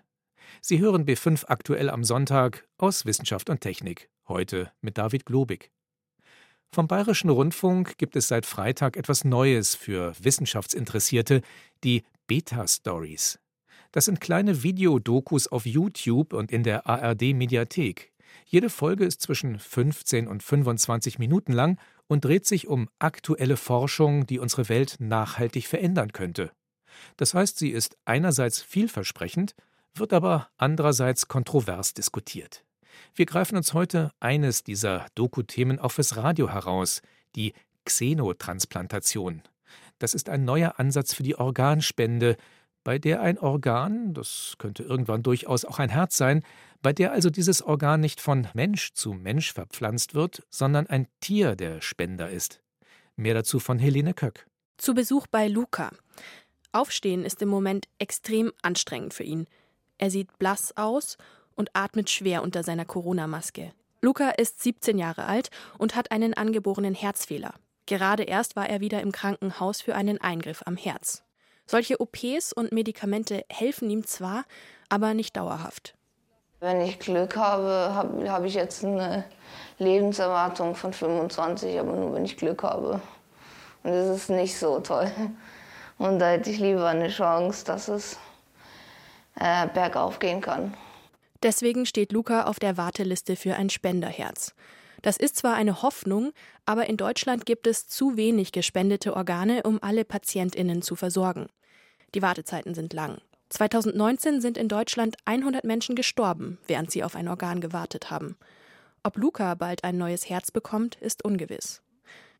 Sie 0.60 0.80
hören 0.80 1.06
B5 1.06 1.44
aktuell 1.46 1.88
am 1.88 2.02
Sonntag 2.02 2.66
aus 2.76 3.06
Wissenschaft 3.06 3.48
und 3.48 3.60
Technik, 3.60 4.10
heute 4.26 4.72
mit 4.80 4.98
David 4.98 5.25
Globig. 5.25 5.70
Vom 6.68 6.88
Bayerischen 6.88 7.30
Rundfunk 7.30 7.96
gibt 7.96 8.16
es 8.16 8.26
seit 8.26 8.44
Freitag 8.44 8.96
etwas 8.96 9.25
Neues 9.25 9.76
für 9.76 10.14
Wissenschaftsinteressierte, 10.18 11.42
die 11.84 12.02
Beta-Stories. 12.26 13.38
Das 13.96 14.04
sind 14.04 14.20
kleine 14.20 14.62
Videodokus 14.62 15.48
auf 15.48 15.64
YouTube 15.64 16.34
und 16.34 16.52
in 16.52 16.64
der 16.64 16.86
ARD-Mediathek. 16.86 18.12
Jede 18.44 18.68
Folge 18.68 19.06
ist 19.06 19.22
zwischen 19.22 19.58
15 19.58 20.28
und 20.28 20.42
25 20.42 21.18
Minuten 21.18 21.54
lang 21.54 21.78
und 22.06 22.22
dreht 22.22 22.44
sich 22.44 22.68
um 22.68 22.90
aktuelle 22.98 23.56
Forschung, 23.56 24.26
die 24.26 24.38
unsere 24.38 24.68
Welt 24.68 24.96
nachhaltig 24.98 25.66
verändern 25.66 26.12
könnte. 26.12 26.50
Das 27.16 27.32
heißt, 27.32 27.56
sie 27.56 27.70
ist 27.70 27.96
einerseits 28.04 28.60
vielversprechend, 28.60 29.54
wird 29.94 30.12
aber 30.12 30.50
andererseits 30.58 31.26
kontrovers 31.26 31.94
diskutiert. 31.94 32.66
Wir 33.14 33.24
greifen 33.24 33.56
uns 33.56 33.72
heute 33.72 34.12
eines 34.20 34.62
dieser 34.62 35.06
Doku-Themen 35.14 35.78
auch 35.78 35.92
fürs 35.92 36.18
Radio 36.18 36.50
heraus, 36.50 37.00
die 37.34 37.54
Xenotransplantation. 37.86 39.40
Das 39.98 40.12
ist 40.12 40.28
ein 40.28 40.44
neuer 40.44 40.78
Ansatz 40.78 41.14
für 41.14 41.22
die 41.22 41.38
Organspende, 41.38 42.36
bei 42.86 43.00
der 43.00 43.20
ein 43.20 43.36
Organ, 43.40 44.14
das 44.14 44.54
könnte 44.58 44.84
irgendwann 44.84 45.24
durchaus 45.24 45.64
auch 45.64 45.80
ein 45.80 45.88
Herz 45.88 46.16
sein, 46.16 46.44
bei 46.82 46.92
der 46.92 47.10
also 47.10 47.30
dieses 47.30 47.60
Organ 47.60 48.00
nicht 48.00 48.20
von 48.20 48.46
Mensch 48.54 48.92
zu 48.92 49.12
Mensch 49.12 49.52
verpflanzt 49.52 50.14
wird, 50.14 50.44
sondern 50.50 50.86
ein 50.86 51.08
Tier 51.18 51.56
der 51.56 51.80
Spender 51.80 52.30
ist. 52.30 52.60
Mehr 53.16 53.34
dazu 53.34 53.58
von 53.58 53.80
Helene 53.80 54.14
Köck. 54.14 54.46
Zu 54.76 54.94
Besuch 54.94 55.26
bei 55.26 55.48
Luca. 55.48 55.90
Aufstehen 56.70 57.24
ist 57.24 57.42
im 57.42 57.48
Moment 57.48 57.88
extrem 57.98 58.52
anstrengend 58.62 59.14
für 59.14 59.24
ihn. 59.24 59.48
Er 59.98 60.12
sieht 60.12 60.38
blass 60.38 60.76
aus 60.76 61.18
und 61.56 61.70
atmet 61.72 62.08
schwer 62.08 62.44
unter 62.44 62.62
seiner 62.62 62.84
Corona-Maske. 62.84 63.72
Luca 64.00 64.30
ist 64.30 64.62
17 64.62 64.96
Jahre 64.96 65.24
alt 65.24 65.50
und 65.76 65.96
hat 65.96 66.12
einen 66.12 66.34
angeborenen 66.34 66.94
Herzfehler. 66.94 67.54
Gerade 67.86 68.22
erst 68.22 68.54
war 68.54 68.68
er 68.68 68.80
wieder 68.80 69.00
im 69.00 69.10
Krankenhaus 69.10 69.80
für 69.80 69.96
einen 69.96 70.20
Eingriff 70.20 70.62
am 70.66 70.76
Herz. 70.76 71.25
Solche 71.66 72.00
OPs 72.00 72.52
und 72.52 72.73
Medikamente 72.73 73.44
helfen 73.49 73.90
ihm 73.90 74.06
zwar, 74.06 74.44
aber 74.88 75.14
nicht 75.14 75.37
dauerhaft. 75.37 75.94
Wenn 76.61 76.80
ich 76.80 76.99
Glück 76.99 77.37
habe, 77.37 77.94
habe 77.94 78.30
hab 78.30 78.44
ich 78.44 78.54
jetzt 78.54 78.85
eine 78.85 79.25
Lebenserwartung 79.78 80.75
von 80.75 80.92
25, 80.92 81.78
aber 81.78 81.92
nur 81.92 82.14
wenn 82.14 82.25
ich 82.25 82.37
Glück 82.37 82.62
habe. 82.62 83.00
Und 83.82 83.92
das 83.92 84.16
ist 84.16 84.30
nicht 84.30 84.58
so 84.58 84.80
toll. 84.80 85.11
Und 85.99 86.18
da 86.18 86.30
hätte 86.30 86.50
ich 86.50 86.58
lieber 86.58 86.87
eine 86.87 87.08
Chance, 87.08 87.64
dass 87.64 87.88
es 87.88 88.16
äh, 89.38 89.66
bergauf 89.68 90.18
gehen 90.18 90.40
kann. 90.40 90.75
Deswegen 91.42 91.85
steht 91.85 92.12
Luca 92.12 92.44
auf 92.44 92.58
der 92.58 92.76
Warteliste 92.76 93.37
für 93.37 93.54
ein 93.56 93.70
Spenderherz. 93.70 94.54
Das 95.02 95.16
ist 95.16 95.37
zwar 95.37 95.54
eine 95.54 95.82
Hoffnung, 95.82 96.32
aber 96.64 96.88
in 96.88 96.96
Deutschland 96.96 97.46
gibt 97.46 97.66
es 97.66 97.87
zu 97.87 98.16
wenig 98.16 98.52
gespendete 98.52 99.14
Organe, 99.14 99.62
um 99.62 99.78
alle 99.82 100.04
Patientinnen 100.04 100.82
zu 100.82 100.96
versorgen. 100.96 101.46
Die 102.16 102.23
Wartezeiten 102.23 102.73
sind 102.73 102.94
lang. 102.94 103.18
2019 103.50 104.40
sind 104.40 104.56
in 104.56 104.68
Deutschland 104.68 105.18
100 105.26 105.64
Menschen 105.64 105.94
gestorben, 105.94 106.56
während 106.66 106.90
sie 106.90 107.04
auf 107.04 107.14
ein 107.14 107.28
Organ 107.28 107.61
gewartet 107.61 108.11
haben. 108.11 108.38
Ob 109.02 109.18
Luca 109.18 109.54
bald 109.54 109.85
ein 109.85 109.99
neues 109.99 110.26
Herz 110.30 110.50
bekommt, 110.50 110.94
ist 110.94 111.26
ungewiss. 111.26 111.82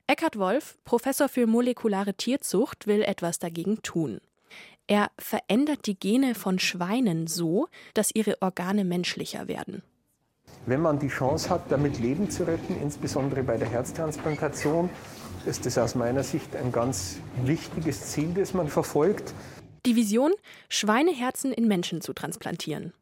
Eckhard 0.06 0.38
Wolf, 0.38 0.78
Professor 0.87 1.28
für 1.28 1.47
molekulare 1.47 2.14
Tierzucht, 2.14 2.87
will 2.87 3.02
etwas 3.02 3.38
dagegen 3.38 3.83
tun. 3.83 4.23
Er 4.87 5.11
verändert 5.18 5.85
die 5.85 6.00
Gene 6.00 6.35
von 6.35 6.59
Schweinen 6.59 7.26
so, 7.26 7.68
dass 7.92 8.14
ihre 8.14 8.40
Organe 8.40 8.87
menschlicher 8.87 9.47
werden. 9.47 9.83
Wenn 10.64 10.80
man 10.80 10.99
die 10.99 11.09
Chance 11.09 11.50
hat, 11.50 11.71
damit 11.71 11.99
Leben 11.99 12.30
zu 12.30 12.45
retten, 12.45 12.80
insbesondere 12.80 13.42
bei 13.42 13.59
der 13.59 13.68
Herztransplantation, 13.68 14.88
ist 15.45 15.64
das 15.64 15.78
aus 15.78 15.95
meiner 15.95 16.25
Sicht 16.25 16.56
ein 16.56 16.73
ganz 16.73 17.18
wichtiges 17.45 18.00
Ziel, 18.09 18.33
das 18.35 18.52
man 18.52 18.68
verfolgt. 18.68 19.33
Die 19.87 19.95
Vision, 19.95 20.33
Schweineherzen 20.69 21.52
in 21.52 21.69
Menschen 21.69 22.00
zu 22.00 22.12
transplantieren. 22.12 22.93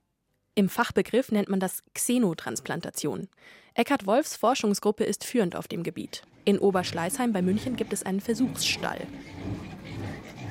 Im 0.54 0.68
Fachbegriff 0.68 1.32
nennt 1.32 1.48
man 1.48 1.58
das 1.58 1.82
Xenotransplantation. 1.94 3.28
Eckhard 3.72 4.04
Wolfs 4.04 4.36
Forschungsgruppe 4.36 5.04
ist 5.04 5.24
führend 5.24 5.56
auf 5.56 5.66
dem 5.66 5.82
Gebiet. 5.82 6.24
In 6.44 6.58
Oberschleißheim 6.58 7.32
bei 7.32 7.40
München 7.40 7.76
gibt 7.76 7.94
es 7.94 8.02
einen 8.02 8.20
Versuchsstall. 8.20 9.00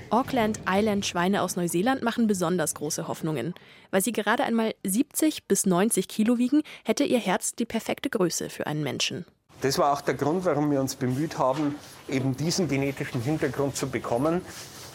Auckland 0.10 0.60
Island 0.68 1.06
Schweine 1.06 1.44
aus 1.44 1.56
Neuseeland 1.56 2.02
machen 2.02 2.25
besonders 2.25 2.74
große 2.74 3.08
Hoffnungen. 3.08 3.54
Weil 3.92 4.02
sie 4.02 4.12
gerade 4.12 4.44
einmal 4.44 4.74
70 4.84 5.48
bis 5.48 5.68
90 5.68 6.08
Kilo 6.08 6.40
wiegen, 6.40 6.63
hätte 6.84 7.04
ihr 7.04 7.20
Herz 7.20 7.54
die 7.54 7.66
perfekte 7.66 8.10
Größe 8.10 8.50
für 8.50 8.66
einen 8.66 8.82
Menschen. 8.82 9.25
Das 9.62 9.78
war 9.78 9.94
auch 9.94 10.02
der 10.02 10.16
Grund, 10.16 10.46
warum 10.46 10.72
wir 10.72 10.82
uns 10.82 10.96
bemüht 10.96 11.38
haben, 11.38 11.75
eben 12.10 12.36
diesen 12.36 12.68
genetischen 12.68 13.22
Hintergrund 13.22 13.78
zu 13.78 13.88
bekommen. 13.88 14.42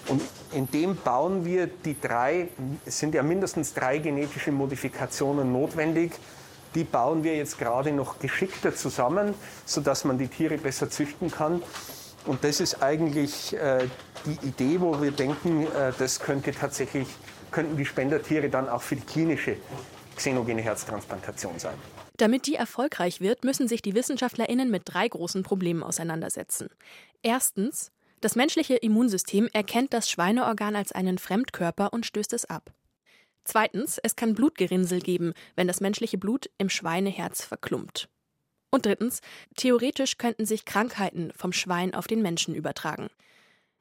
Und 0.08 0.22
in 0.52 0.70
dem 0.70 0.96
bauen 0.96 1.44
wir 1.44 1.66
die 1.66 2.00
drei, 2.00 2.48
es 2.86 2.98
sind 2.98 3.14
ja 3.14 3.22
mindestens 3.22 3.74
drei 3.74 3.98
genetische 3.98 4.52
Modifikationen 4.52 5.52
notwendig, 5.52 6.12
die 6.74 6.84
bauen 6.84 7.24
wir 7.24 7.36
jetzt 7.36 7.58
gerade 7.58 7.92
noch 7.92 8.18
geschickter 8.18 8.74
zusammen, 8.74 9.34
sodass 9.64 10.04
man 10.04 10.18
die 10.18 10.28
Tiere 10.28 10.58
besser 10.58 10.90
züchten 10.90 11.30
kann. 11.30 11.62
Und 12.26 12.44
das 12.44 12.60
ist 12.60 12.82
eigentlich 12.82 13.54
äh, 13.54 13.86
die 14.26 14.46
Idee, 14.46 14.80
wo 14.80 15.00
wir 15.00 15.10
denken, 15.10 15.66
äh, 15.66 15.92
das 15.98 16.20
könnte 16.20 16.52
tatsächlich, 16.52 17.08
könnten 17.50 17.76
die 17.76 17.86
Spendertiere 17.86 18.48
dann 18.50 18.68
auch 18.68 18.82
für 18.82 18.96
die 18.96 19.06
klinische 19.06 19.56
xenogene 20.16 20.60
Herztransplantation 20.60 21.58
sein. 21.58 21.74
Damit 22.16 22.46
die 22.46 22.56
erfolgreich 22.56 23.20
wird, 23.20 23.44
müssen 23.44 23.68
sich 23.68 23.80
die 23.80 23.94
WissenschaftlerInnen 23.94 24.70
mit 24.70 24.82
drei 24.84 25.06
großen 25.06 25.44
Problemen 25.44 25.82
auseinandersetzen. 25.82 26.68
Erstens, 27.22 27.92
das 28.20 28.36
menschliche 28.36 28.76
Immunsystem 28.76 29.48
erkennt 29.52 29.92
das 29.92 30.10
Schweineorgan 30.10 30.76
als 30.76 30.92
einen 30.92 31.18
Fremdkörper 31.18 31.92
und 31.92 32.06
stößt 32.06 32.32
es 32.32 32.44
ab. 32.44 32.72
Zweitens, 33.44 33.98
es 33.98 34.16
kann 34.16 34.34
Blutgerinnsel 34.34 35.00
geben, 35.00 35.32
wenn 35.56 35.68
das 35.68 35.80
menschliche 35.80 36.18
Blut 36.18 36.50
im 36.58 36.68
Schweineherz 36.68 37.44
verklumpt. 37.44 38.08
Und 38.70 38.84
drittens, 38.84 39.20
theoretisch 39.56 40.18
könnten 40.18 40.44
sich 40.44 40.66
Krankheiten 40.66 41.32
vom 41.34 41.52
Schwein 41.52 41.94
auf 41.94 42.06
den 42.06 42.20
Menschen 42.20 42.54
übertragen. 42.54 43.08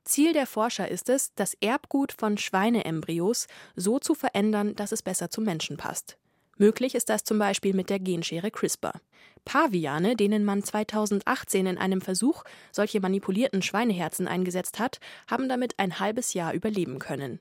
Ziel 0.05 0.31
der 0.31 0.47
Forscher 0.47 0.87
ist 0.87 1.09
es, 1.09 1.33
das 1.35 1.53
Erbgut 1.55 2.13
von 2.13 2.37
Schweineembryos 2.37 3.47
so 3.75 3.99
zu 3.99 4.15
verändern, 4.15 4.75
dass 4.75 4.93
es 4.93 5.03
besser 5.03 5.29
zum 5.29 5.43
Menschen 5.43 5.75
passt. 5.75 6.17
Möglich 6.57 6.95
ist 6.95 7.09
das 7.09 7.23
zum 7.23 7.37
Beispiel 7.37 7.73
mit 7.73 7.89
der 7.89 7.99
Genschere 7.99 8.49
CRISPR. 8.51 8.93
Paviane, 9.45 10.15
denen 10.15 10.43
man 10.43 10.63
2018 10.63 11.67
in 11.67 11.77
einem 11.77 12.01
Versuch 12.01 12.43
solche 12.71 12.99
manipulierten 12.99 13.61
Schweineherzen 13.61 14.27
eingesetzt 14.27 14.79
hat, 14.79 14.99
haben 15.29 15.47
damit 15.49 15.75
ein 15.77 15.99
halbes 15.99 16.33
Jahr 16.33 16.53
überleben 16.53 16.99
können. 16.99 17.39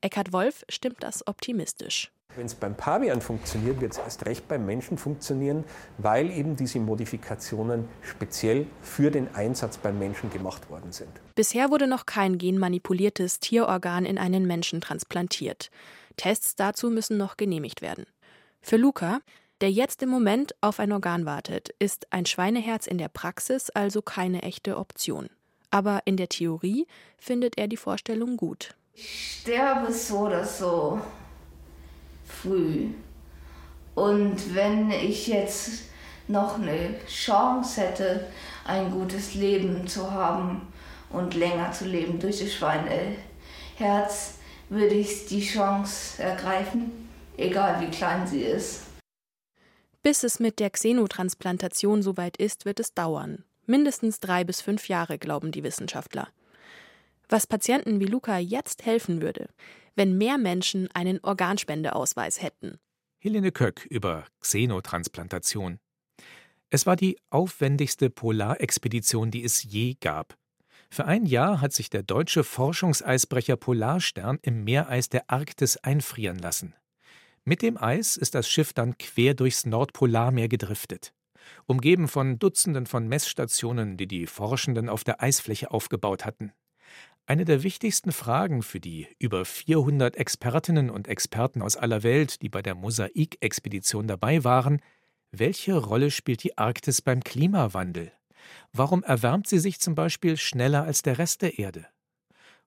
Eckhard 0.00 0.32
Wolf 0.32 0.64
stimmt 0.68 1.02
das 1.02 1.26
optimistisch. 1.26 2.12
Wenn 2.34 2.46
es 2.46 2.54
beim 2.54 2.76
Pavian 2.76 3.22
funktioniert, 3.22 3.80
wird 3.80 3.92
es 3.92 3.98
erst 3.98 4.26
recht 4.26 4.46
beim 4.46 4.66
Menschen 4.66 4.98
funktionieren, 4.98 5.64
weil 5.96 6.30
eben 6.30 6.54
diese 6.54 6.78
Modifikationen 6.80 7.88
speziell 8.02 8.66
für 8.82 9.10
den 9.10 9.34
Einsatz 9.34 9.78
beim 9.78 9.98
Menschen 9.98 10.28
gemacht 10.30 10.68
worden 10.68 10.92
sind. 10.92 11.08
Bisher 11.34 11.70
wurde 11.70 11.86
noch 11.86 12.04
kein 12.04 12.36
genmanipuliertes 12.36 13.40
Tierorgan 13.40 14.04
in 14.04 14.18
einen 14.18 14.46
Menschen 14.46 14.82
transplantiert. 14.82 15.70
Tests 16.16 16.56
dazu 16.56 16.90
müssen 16.90 17.16
noch 17.16 17.38
genehmigt 17.38 17.80
werden. 17.80 18.04
Für 18.68 18.78
Luca, 18.78 19.20
der 19.60 19.70
jetzt 19.70 20.02
im 20.02 20.08
Moment 20.08 20.56
auf 20.60 20.80
ein 20.80 20.90
Organ 20.90 21.24
wartet, 21.24 21.68
ist 21.78 22.12
ein 22.12 22.26
Schweineherz 22.26 22.88
in 22.88 22.98
der 22.98 23.06
Praxis 23.06 23.70
also 23.70 24.02
keine 24.02 24.42
echte 24.42 24.76
Option. 24.76 25.30
Aber 25.70 26.00
in 26.04 26.16
der 26.16 26.28
Theorie 26.28 26.88
findet 27.16 27.58
er 27.58 27.68
die 27.68 27.76
Vorstellung 27.76 28.36
gut. 28.36 28.74
Ich 28.92 29.42
sterbe 29.42 29.92
so 29.92 30.18
oder 30.18 30.44
so 30.44 31.00
früh. 32.24 32.88
Und 33.94 34.56
wenn 34.56 34.90
ich 34.90 35.28
jetzt 35.28 35.82
noch 36.26 36.58
eine 36.58 36.96
Chance 37.06 37.82
hätte, 37.82 38.26
ein 38.64 38.90
gutes 38.90 39.34
Leben 39.34 39.86
zu 39.86 40.10
haben 40.10 40.66
und 41.10 41.34
länger 41.34 41.70
zu 41.70 41.84
leben 41.84 42.18
durch 42.18 42.40
das 42.40 42.52
Schweineherz, 42.52 44.38
würde 44.68 44.96
ich 44.96 45.26
die 45.26 45.46
Chance 45.46 46.20
ergreifen, 46.20 47.05
egal 47.36 47.80
wie 47.80 47.90
klein 47.90 48.26
sie 48.26 48.42
ist. 48.42 48.82
Bis 50.02 50.22
es 50.22 50.38
mit 50.38 50.60
der 50.60 50.70
Xenotransplantation 50.70 52.02
soweit 52.02 52.36
ist, 52.36 52.64
wird 52.64 52.80
es 52.80 52.94
dauern. 52.94 53.44
Mindestens 53.66 54.20
drei 54.20 54.44
bis 54.44 54.60
fünf 54.60 54.88
Jahre, 54.88 55.18
glauben 55.18 55.50
die 55.50 55.64
Wissenschaftler. 55.64 56.28
Was 57.28 57.46
Patienten 57.48 57.98
wie 57.98 58.06
Luca 58.06 58.38
jetzt 58.38 58.86
helfen 58.86 59.20
würde, 59.20 59.48
wenn 59.96 60.16
mehr 60.16 60.38
Menschen 60.38 60.88
einen 60.92 61.18
Organspendeausweis 61.22 62.40
hätten. 62.40 62.78
Helene 63.18 63.50
Köck 63.50 63.84
über 63.86 64.26
Xenotransplantation. 64.40 65.80
Es 66.70 66.86
war 66.86 66.94
die 66.94 67.18
aufwendigste 67.30 68.10
Polarexpedition, 68.10 69.30
die 69.30 69.42
es 69.42 69.64
je 69.64 69.94
gab. 70.00 70.36
Für 70.90 71.06
ein 71.06 71.26
Jahr 71.26 71.60
hat 71.60 71.72
sich 71.72 71.90
der 71.90 72.02
deutsche 72.04 72.44
Forschungseisbrecher 72.44 73.56
Polarstern 73.56 74.38
im 74.42 74.62
Meereis 74.62 75.08
der 75.08 75.28
Arktis 75.30 75.76
einfrieren 75.78 76.38
lassen. 76.38 76.74
Mit 77.48 77.62
dem 77.62 77.80
Eis 77.80 78.16
ist 78.16 78.34
das 78.34 78.48
Schiff 78.48 78.72
dann 78.72 78.98
quer 78.98 79.34
durchs 79.34 79.66
Nordpolarmeer 79.66 80.48
gedriftet. 80.48 81.14
Umgeben 81.66 82.08
von 82.08 82.40
Dutzenden 82.40 82.86
von 82.86 83.06
Messstationen, 83.06 83.96
die 83.96 84.08
die 84.08 84.26
Forschenden 84.26 84.88
auf 84.88 85.04
der 85.04 85.22
Eisfläche 85.22 85.70
aufgebaut 85.70 86.24
hatten. 86.24 86.50
Eine 87.24 87.44
der 87.44 87.62
wichtigsten 87.62 88.10
Fragen 88.10 88.64
für 88.64 88.80
die 88.80 89.06
über 89.20 89.44
400 89.44 90.16
Expertinnen 90.16 90.90
und 90.90 91.06
Experten 91.06 91.62
aus 91.62 91.76
aller 91.76 92.02
Welt, 92.02 92.42
die 92.42 92.48
bei 92.48 92.62
der 92.62 92.74
Mosaik-Expedition 92.74 94.08
dabei 94.08 94.42
waren, 94.42 94.80
welche 95.30 95.76
Rolle 95.76 96.10
spielt 96.10 96.42
die 96.42 96.58
Arktis 96.58 97.00
beim 97.00 97.22
Klimawandel? 97.22 98.10
Warum 98.72 99.04
erwärmt 99.04 99.46
sie 99.46 99.60
sich 99.60 99.78
zum 99.78 99.94
Beispiel 99.94 100.36
schneller 100.36 100.82
als 100.82 101.02
der 101.02 101.18
Rest 101.18 101.42
der 101.42 101.60
Erde? 101.60 101.86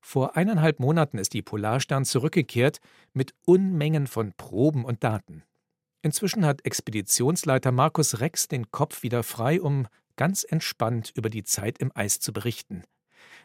Vor 0.01 0.38
eineinhalb 0.38 0.79
Monaten 0.79 1.18
ist 1.18 1.34
die 1.34 1.41
Polarstern 1.41 2.06
zurückgekehrt 2.06 2.79
mit 3.13 3.34
Unmengen 3.46 4.08
von 4.08 4.34
Proben 4.34 4.86
und 4.86 5.03
Daten. 5.03 5.44
Inzwischen 6.01 6.46
hat 6.46 6.65
Expeditionsleiter 6.65 7.72
Markus 7.72 8.22
Rex 8.22 8.48
den 8.48 8.72
Kopf 8.72 9.03
wieder 9.03 9.24
frei, 9.24 9.62
um 9.62 9.88
ganz 10.16 10.44
entspannt 10.44 11.12
über 11.16 11.29
die 11.29 11.44
Zeit 11.44 11.79
im 11.79 11.92
Eis 11.94 12.20
zu 12.20 12.31
berichten. 12.31 12.83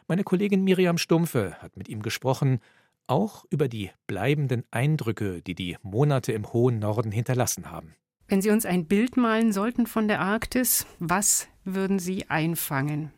Meine 0.07 0.23
Kollegin 0.23 0.63
Miriam 0.63 0.97
Stumpfe 0.97 1.55
hat 1.61 1.75
mit 1.77 1.89
ihm 1.89 2.01
gesprochen, 2.01 2.59
auch 3.07 3.45
über 3.49 3.67
die 3.67 3.91
bleibenden 4.07 4.63
Eindrücke, 4.71 5.41
die 5.41 5.55
die 5.55 5.77
Monate 5.83 6.31
im 6.31 6.51
hohen 6.53 6.79
Norden 6.79 7.11
hinterlassen 7.11 7.71
haben. 7.71 7.95
Wenn 8.27 8.41
Sie 8.41 8.49
uns 8.49 8.65
ein 8.65 8.87
Bild 8.87 9.17
malen 9.17 9.51
sollten 9.51 9.85
von 9.85 10.07
der 10.07 10.19
Arktis, 10.19 10.87
was 10.99 11.47
würden 11.63 11.99
Sie 11.99 12.29
einfangen? 12.29 13.11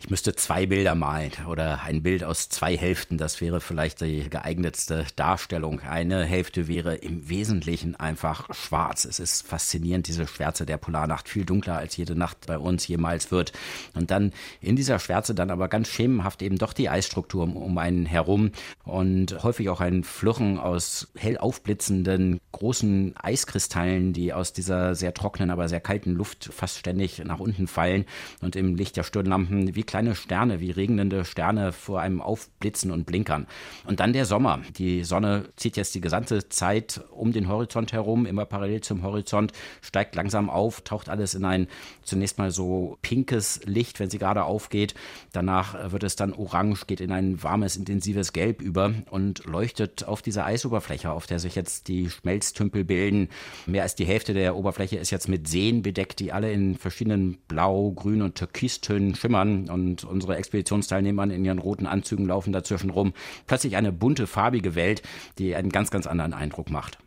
Ich 0.00 0.10
müsste 0.10 0.34
zwei 0.36 0.66
Bilder 0.66 0.94
malen 0.94 1.32
oder 1.48 1.82
ein 1.82 2.04
Bild 2.04 2.22
aus 2.22 2.48
zwei 2.48 2.76
Hälften. 2.76 3.18
Das 3.18 3.40
wäre 3.40 3.60
vielleicht 3.60 4.00
die 4.00 4.30
geeignetste 4.30 5.04
Darstellung. 5.16 5.80
Eine 5.80 6.24
Hälfte 6.24 6.68
wäre 6.68 6.94
im 6.94 7.28
Wesentlichen 7.28 7.96
einfach 7.96 8.54
schwarz. 8.54 9.04
Es 9.04 9.18
ist 9.18 9.46
faszinierend, 9.46 10.06
diese 10.06 10.28
Schwärze 10.28 10.66
der 10.66 10.76
Polarnacht, 10.76 11.28
viel 11.28 11.44
dunkler 11.44 11.78
als 11.78 11.96
jede 11.96 12.14
Nacht 12.14 12.46
bei 12.46 12.58
uns 12.58 12.86
jemals 12.86 13.32
wird. 13.32 13.52
Und 13.94 14.12
dann 14.12 14.32
in 14.60 14.76
dieser 14.76 15.00
Schwärze 15.00 15.34
dann 15.34 15.50
aber 15.50 15.66
ganz 15.66 15.88
schemenhaft 15.88 16.42
eben 16.42 16.58
doch 16.58 16.72
die 16.72 16.88
Eisstruktur 16.88 17.42
um 17.42 17.76
einen 17.76 18.06
herum 18.06 18.52
und 18.84 19.42
häufig 19.42 19.68
auch 19.68 19.80
ein 19.80 20.04
Fluchen 20.04 20.58
aus 20.58 21.08
hell 21.16 21.38
aufblitzenden 21.38 22.38
großen 22.52 23.16
Eiskristallen, 23.16 24.12
die 24.12 24.32
aus 24.32 24.52
dieser 24.52 24.94
sehr 24.94 25.12
trockenen, 25.12 25.50
aber 25.50 25.68
sehr 25.68 25.80
kalten 25.80 26.12
Luft 26.12 26.50
fast 26.52 26.78
ständig 26.78 27.18
nach 27.24 27.40
unten 27.40 27.66
fallen 27.66 28.04
und 28.40 28.54
im 28.54 28.76
Licht 28.76 28.96
der 28.96 29.02
Stirnlampen 29.02 29.74
wie 29.74 29.87
kleine 29.88 30.14
Sterne, 30.14 30.60
wie 30.60 30.70
regnende 30.70 31.24
Sterne 31.24 31.72
vor 31.72 32.00
einem 32.00 32.20
aufblitzen 32.20 32.92
und 32.92 33.06
blinkern. 33.06 33.46
Und 33.86 34.00
dann 34.00 34.12
der 34.12 34.26
Sommer. 34.26 34.60
Die 34.76 35.02
Sonne 35.02 35.48
zieht 35.56 35.76
jetzt 35.76 35.94
die 35.94 36.00
gesamte 36.00 36.48
Zeit 36.50 37.00
um 37.10 37.32
den 37.32 37.48
Horizont 37.48 37.92
herum, 37.92 38.26
immer 38.26 38.44
parallel 38.44 38.82
zum 38.82 39.02
Horizont, 39.02 39.52
steigt 39.80 40.14
langsam 40.14 40.50
auf, 40.50 40.82
taucht 40.82 41.08
alles 41.08 41.34
in 41.34 41.44
ein 41.44 41.68
zunächst 42.02 42.38
mal 42.38 42.50
so 42.50 42.98
pinkes 43.02 43.60
Licht, 43.64 43.98
wenn 43.98 44.10
sie 44.10 44.18
gerade 44.18 44.44
aufgeht. 44.44 44.94
Danach 45.32 45.90
wird 45.90 46.02
es 46.02 46.16
dann 46.16 46.34
orange, 46.34 46.86
geht 46.86 47.00
in 47.00 47.10
ein 47.10 47.42
warmes, 47.42 47.76
intensives 47.76 48.32
Gelb 48.34 48.60
über 48.60 48.92
und 49.10 49.46
leuchtet 49.46 50.04
auf 50.04 50.20
dieser 50.20 50.44
Eisoberfläche, 50.44 51.10
auf 51.10 51.26
der 51.26 51.38
sich 51.38 51.54
jetzt 51.54 51.88
die 51.88 52.10
Schmelztümpel 52.10 52.84
bilden. 52.84 53.28
Mehr 53.66 53.84
als 53.84 53.94
die 53.94 54.04
Hälfte 54.04 54.34
der 54.34 54.54
Oberfläche 54.54 54.96
ist 54.96 55.10
jetzt 55.10 55.28
mit 55.28 55.48
Seen 55.48 55.82
bedeckt, 55.82 56.20
die 56.20 56.32
alle 56.32 56.52
in 56.52 56.76
verschiedenen 56.76 57.38
Blau, 57.48 57.92
Grün 57.92 58.20
und 58.20 58.34
Türkistönen 58.34 59.14
schimmern 59.14 59.70
und 59.70 59.77
unsere 60.08 60.36
Expeditionsteilnehmer 60.36 61.24
in 61.24 61.44
ihren 61.44 61.58
roten 61.58 61.86
Anzügen 61.86 62.26
laufen 62.26 62.52
dazwischen 62.52 62.90
rum. 62.90 63.12
Plötzlich 63.46 63.76
eine 63.76 63.92
bunte, 63.92 64.26
farbige 64.26 64.74
Welt, 64.74 65.02
die 65.38 65.54
einen 65.54 65.70
ganz, 65.70 65.90
ganz 65.90 66.06
anderen 66.06 66.34
Eindruck 66.34 66.70
macht. 66.70 66.98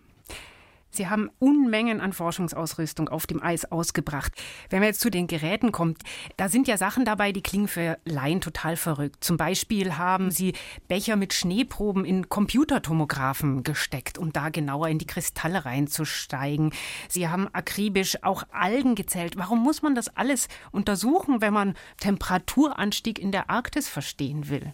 Sie 0.91 1.08
haben 1.08 1.30
Unmengen 1.39 2.01
an 2.01 2.13
Forschungsausrüstung 2.13 3.10
auf 3.10 3.27
dem 3.27 3.41
Eis 3.41 3.71
ausgebracht. 3.71 4.34
Wenn 4.69 4.82
wir 4.82 4.88
jetzt 4.88 5.01
zu 5.01 5.10
den 5.10 5.27
Geräten 5.27 5.71
kommen, 5.71 5.95
da 6.38 6.49
sind 6.49 6.67
ja 6.67 6.77
Sachen 6.77 7.06
dabei, 7.06 7.32
die 7.32 7.41
klingen 7.41 7.67
für 7.67 7.97
Laien 8.06 8.41
total 8.41 8.75
verrückt. 8.75 9.23
Zum 9.23 9.38
Beispiel 9.38 9.97
haben 9.97 10.32
Sie 10.32 10.54
Becher 10.88 11.15
mit 11.15 11.34
Schneeproben 11.34 12.06
in 12.06 12.30
Computertomographen 12.30 13.63
gesteckt, 13.63 14.17
um 14.17 14.34
da 14.34 14.49
genauer 14.49 14.89
in 14.89 14.97
die 14.97 15.08
Kristalle 15.08 15.65
reinzusteigen. 15.65 16.73
Sie 17.08 17.30
haben 17.30 17.47
akribisch 17.54 18.23
auch 18.23 18.43
Algen 18.51 18.95
gezählt. 18.95 19.38
Warum 19.38 19.63
muss 19.63 19.82
man 19.82 19.95
das 19.95 20.10
alles 20.15 20.47
untersuchen, 20.71 21.41
wenn 21.41 21.54
man 21.54 21.75
Temperaturanstieg 21.99 23.19
in 23.19 23.32
der 23.32 23.49
Arktis 23.49 23.88
verstehen 23.88 24.49
will? 24.49 24.71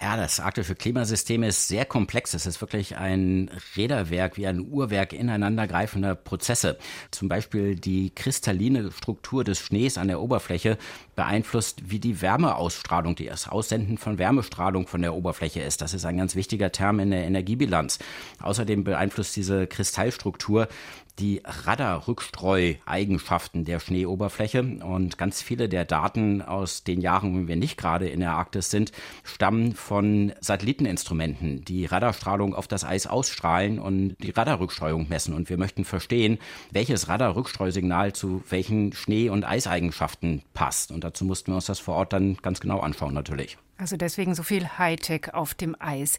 Ja, 0.00 0.16
das 0.16 0.38
arktische 0.38 0.76
Klimasystem 0.76 1.42
ist 1.42 1.66
sehr 1.66 1.84
komplex. 1.84 2.32
Es 2.32 2.46
ist 2.46 2.60
wirklich 2.60 2.96
ein 2.96 3.50
Räderwerk, 3.76 4.36
wie 4.36 4.46
ein 4.46 4.60
Uhrwerk 4.60 5.12
ineinandergreifender 5.12 6.14
Prozesse. 6.14 6.78
Zum 7.10 7.28
Beispiel 7.28 7.74
die 7.74 8.10
kristalline 8.14 8.92
Struktur 8.92 9.42
des 9.42 9.58
Schnees 9.58 9.98
an 9.98 10.06
der 10.06 10.20
Oberfläche 10.20 10.78
beeinflusst, 11.16 11.90
wie 11.90 11.98
die 11.98 12.22
Wärmeausstrahlung, 12.22 13.16
die 13.16 13.26
das 13.26 13.48
Aussenden 13.48 13.98
von 13.98 14.18
Wärmestrahlung 14.18 14.86
von 14.86 15.02
der 15.02 15.14
Oberfläche 15.14 15.62
ist. 15.62 15.82
Das 15.82 15.94
ist 15.94 16.04
ein 16.04 16.16
ganz 16.16 16.36
wichtiger 16.36 16.70
Term 16.70 17.00
in 17.00 17.10
der 17.10 17.24
Energiebilanz. 17.24 17.98
Außerdem 18.40 18.84
beeinflusst 18.84 19.34
diese 19.34 19.66
Kristallstruktur 19.66 20.68
die 21.18 21.42
Radarrückstreu-Eigenschaften 21.44 23.64
der 23.64 23.80
Schneeoberfläche. 23.80 24.62
Und 24.62 25.18
ganz 25.18 25.42
viele 25.42 25.68
der 25.68 25.84
Daten 25.84 26.42
aus 26.42 26.84
den 26.84 27.00
Jahren, 27.00 27.34
wenn 27.34 27.48
wir 27.48 27.56
nicht 27.56 27.76
gerade 27.76 28.08
in 28.08 28.20
der 28.20 28.30
Arktis 28.32 28.70
sind, 28.70 28.92
stammen 29.24 29.74
von 29.74 30.32
Satelliteninstrumenten, 30.40 31.64
die 31.64 31.86
Radarstrahlung 31.86 32.54
auf 32.54 32.68
das 32.68 32.84
Eis 32.84 33.06
ausstrahlen 33.06 33.78
und 33.78 34.16
die 34.20 34.30
Radarrückstreuung 34.30 35.08
messen. 35.08 35.34
Und 35.34 35.50
wir 35.50 35.58
möchten 35.58 35.84
verstehen, 35.84 36.38
welches 36.70 37.08
Radarrückstreusignal 37.08 38.12
zu 38.12 38.42
welchen 38.48 38.92
Schnee- 38.92 39.30
und 39.30 39.44
Eiseigenschaften 39.44 40.42
passt. 40.54 40.92
Und 40.92 41.02
dazu 41.04 41.24
mussten 41.24 41.52
wir 41.52 41.56
uns 41.56 41.66
das 41.66 41.80
vor 41.80 41.96
Ort 41.96 42.12
dann 42.12 42.36
ganz 42.36 42.60
genau 42.60 42.78
anschauen, 42.80 43.14
natürlich. 43.14 43.58
Also 43.78 43.96
deswegen 43.96 44.34
so 44.34 44.42
viel 44.42 44.66
Hightech 44.76 45.34
auf 45.34 45.54
dem 45.54 45.76
Eis. 45.78 46.18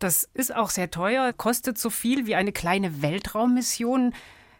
Das 0.00 0.28
ist 0.34 0.54
auch 0.54 0.70
sehr 0.70 0.90
teuer, 0.90 1.32
kostet 1.32 1.78
so 1.78 1.88
viel 1.88 2.26
wie 2.26 2.34
eine 2.34 2.50
kleine 2.50 3.00
Weltraummission. 3.00 4.12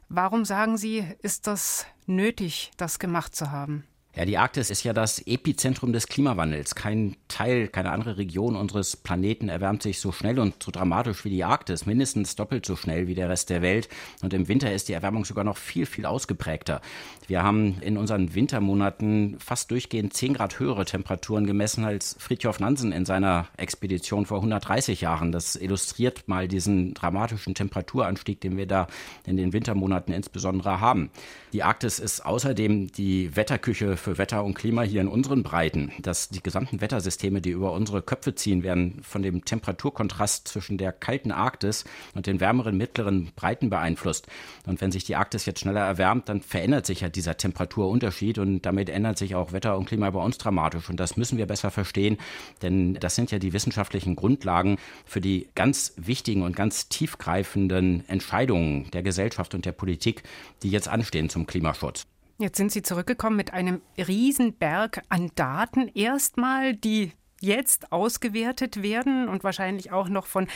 Warum 0.08 0.44
sagen 0.44 0.76
Sie, 0.76 1.04
ist 1.22 1.46
das 1.46 1.86
nötig, 2.06 2.70
das 2.76 2.98
gemacht 2.98 3.34
zu 3.34 3.50
haben? 3.50 3.84
Ja, 4.16 4.24
die 4.24 4.38
Arktis 4.38 4.70
ist 4.70 4.82
ja 4.82 4.94
das 4.94 5.18
Epizentrum 5.26 5.92
des 5.92 6.06
Klimawandels. 6.06 6.74
Kein 6.74 7.16
Teil, 7.28 7.68
keine 7.68 7.90
andere 7.90 8.16
Region 8.16 8.56
unseres 8.56 8.96
Planeten 8.96 9.50
erwärmt 9.50 9.82
sich 9.82 10.00
so 10.00 10.10
schnell 10.10 10.38
und 10.38 10.62
so 10.62 10.70
dramatisch 10.70 11.26
wie 11.26 11.28
die 11.28 11.44
Arktis, 11.44 11.84
mindestens 11.84 12.34
doppelt 12.34 12.64
so 12.64 12.76
schnell 12.76 13.08
wie 13.08 13.14
der 13.14 13.28
Rest 13.28 13.50
der 13.50 13.60
Welt. 13.60 13.90
Und 14.22 14.32
im 14.32 14.48
Winter 14.48 14.72
ist 14.72 14.88
die 14.88 14.94
Erwärmung 14.94 15.26
sogar 15.26 15.44
noch 15.44 15.58
viel, 15.58 15.84
viel 15.84 16.06
ausgeprägter. 16.06 16.80
Wir 17.26 17.42
haben 17.42 17.78
in 17.82 17.98
unseren 17.98 18.34
Wintermonaten 18.34 19.36
fast 19.38 19.70
durchgehend 19.70 20.14
10 20.14 20.32
Grad 20.32 20.58
höhere 20.60 20.86
Temperaturen 20.86 21.46
gemessen 21.46 21.84
als 21.84 22.16
Fridtjof 22.18 22.58
Nansen 22.58 22.92
in 22.92 23.04
seiner 23.04 23.48
Expedition 23.58 24.24
vor 24.24 24.38
130 24.38 25.02
Jahren. 25.02 25.30
Das 25.30 25.56
illustriert 25.56 26.26
mal 26.26 26.48
diesen 26.48 26.94
dramatischen 26.94 27.54
Temperaturanstieg, 27.54 28.40
den 28.40 28.56
wir 28.56 28.66
da 28.66 28.86
in 29.26 29.36
den 29.36 29.52
Wintermonaten 29.52 30.14
insbesondere 30.14 30.80
haben. 30.80 31.10
Die 31.52 31.62
Arktis 31.62 31.98
ist 31.98 32.24
außerdem 32.24 32.92
die 32.92 33.36
Wetterküche 33.36 33.98
für 34.06 34.18
Wetter 34.18 34.44
und 34.44 34.54
Klima 34.54 34.82
hier 34.82 35.00
in 35.00 35.08
unseren 35.08 35.42
Breiten. 35.42 35.90
Dass 35.98 36.28
die 36.28 36.40
gesamten 36.40 36.80
Wettersysteme, 36.80 37.40
die 37.40 37.50
über 37.50 37.72
unsere 37.72 38.02
Köpfe 38.02 38.36
ziehen, 38.36 38.62
werden 38.62 39.02
von 39.02 39.20
dem 39.20 39.44
Temperaturkontrast 39.44 40.46
zwischen 40.46 40.78
der 40.78 40.92
kalten 40.92 41.32
Arktis 41.32 41.84
und 42.14 42.28
den 42.28 42.38
wärmeren 42.38 42.76
mittleren 42.76 43.32
Breiten 43.34 43.68
beeinflusst. 43.68 44.28
Und 44.64 44.80
wenn 44.80 44.92
sich 44.92 45.02
die 45.02 45.16
Arktis 45.16 45.44
jetzt 45.44 45.58
schneller 45.58 45.80
erwärmt, 45.80 46.28
dann 46.28 46.40
verändert 46.40 46.86
sich 46.86 47.00
ja 47.00 47.08
dieser 47.08 47.36
Temperaturunterschied 47.36 48.38
und 48.38 48.62
damit 48.62 48.90
ändert 48.90 49.18
sich 49.18 49.34
auch 49.34 49.50
Wetter 49.50 49.76
und 49.76 49.86
Klima 49.86 50.08
bei 50.10 50.22
uns 50.22 50.38
dramatisch. 50.38 50.88
Und 50.88 51.00
das 51.00 51.16
müssen 51.16 51.36
wir 51.36 51.46
besser 51.46 51.72
verstehen, 51.72 52.16
denn 52.62 52.94
das 52.94 53.16
sind 53.16 53.32
ja 53.32 53.40
die 53.40 53.52
wissenschaftlichen 53.52 54.14
Grundlagen 54.14 54.78
für 55.04 55.20
die 55.20 55.48
ganz 55.56 55.94
wichtigen 55.96 56.42
und 56.42 56.54
ganz 56.54 56.88
tiefgreifenden 56.88 58.08
Entscheidungen 58.08 58.88
der 58.92 59.02
Gesellschaft 59.02 59.52
und 59.52 59.64
der 59.64 59.72
Politik, 59.72 60.22
die 60.62 60.70
jetzt 60.70 60.86
anstehen 60.86 61.28
zum 61.28 61.48
Klimaschutz. 61.48 62.06
Jetzt 62.38 62.58
sind 62.58 62.70
Sie 62.70 62.82
zurückgekommen 62.82 63.36
mit 63.36 63.54
einem 63.54 63.80
Riesenberg 63.96 65.02
an 65.08 65.30
Daten 65.36 65.88
erstmal, 65.88 66.76
die 66.76 67.12
jetzt 67.40 67.92
ausgewertet 67.92 68.82
werden 68.82 69.28
und 69.28 69.42
wahrscheinlich 69.42 69.90
auch 69.90 70.10
noch 70.10 70.26
von 70.26 70.46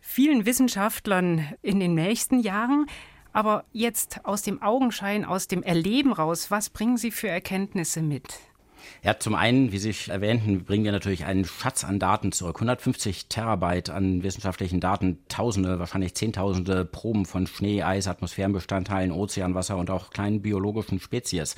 vielen 0.00 0.46
Wissenschaftlern 0.46 1.52
in 1.60 1.80
den 1.80 1.94
nächsten 1.94 2.40
Jahren. 2.40 2.86
Aber 3.34 3.66
jetzt 3.72 4.24
aus 4.24 4.40
dem 4.40 4.62
Augenschein, 4.62 5.26
aus 5.26 5.48
dem 5.48 5.62
Erleben 5.62 6.14
raus, 6.14 6.50
was 6.50 6.70
bringen 6.70 6.96
Sie 6.96 7.10
für 7.10 7.28
Erkenntnisse 7.28 8.00
mit? 8.00 8.40
Ja, 9.02 9.18
zum 9.18 9.34
einen, 9.34 9.72
wie 9.72 9.78
Sie 9.78 9.94
erwähnten, 10.10 10.64
bringen 10.64 10.84
wir 10.84 10.92
natürlich 10.92 11.24
einen 11.24 11.44
Schatz 11.44 11.84
an 11.84 11.98
Daten 11.98 12.32
zurück. 12.32 12.56
150 12.56 13.26
Terabyte 13.28 13.90
an 13.90 14.22
wissenschaftlichen 14.22 14.80
Daten, 14.80 15.18
Tausende, 15.28 15.78
wahrscheinlich 15.78 16.14
Zehntausende 16.14 16.84
Proben 16.84 17.24
von 17.24 17.46
Schnee, 17.46 17.82
Eis, 17.82 18.08
Atmosphärenbestandteilen, 18.08 19.12
Ozeanwasser 19.12 19.76
und 19.76 19.90
auch 19.90 20.10
kleinen 20.10 20.42
biologischen 20.42 21.00
Spezies. 21.00 21.54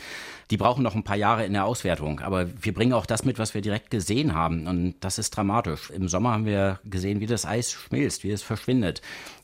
Die 0.51 0.57
brauchen 0.57 0.83
noch 0.83 0.95
ein 0.95 1.05
paar 1.05 1.17
Jahre 1.17 1.45
in 1.45 1.53
der 1.53 1.65
Auswertung. 1.65 2.21
Aber 2.21 2.47
wir 2.63 2.75
bringen 2.75 2.93
auch 2.93 3.07
das 3.07 3.25
mit, 3.25 3.39
was 3.39 3.55
wir 3.55 3.63
direkt 3.63 3.91
gesehen 3.91 4.35
haben. 4.35 4.67
Und 4.67 4.95
das 5.01 5.19
ist 5.19 5.31
dramatisch. 5.31 5.91
Im 5.91 6.09
Sommer 6.09 6.33
haben 6.33 6.47
wir 6.47 6.81
gesehen, 6.85 7.21
wie 7.21 7.27
das 7.27 7.47
Eis 7.47 7.73
schmilzt, 7.73 8.25
wie 8.25 8.31
es 8.31 8.43
verschwindet. 8.43 9.01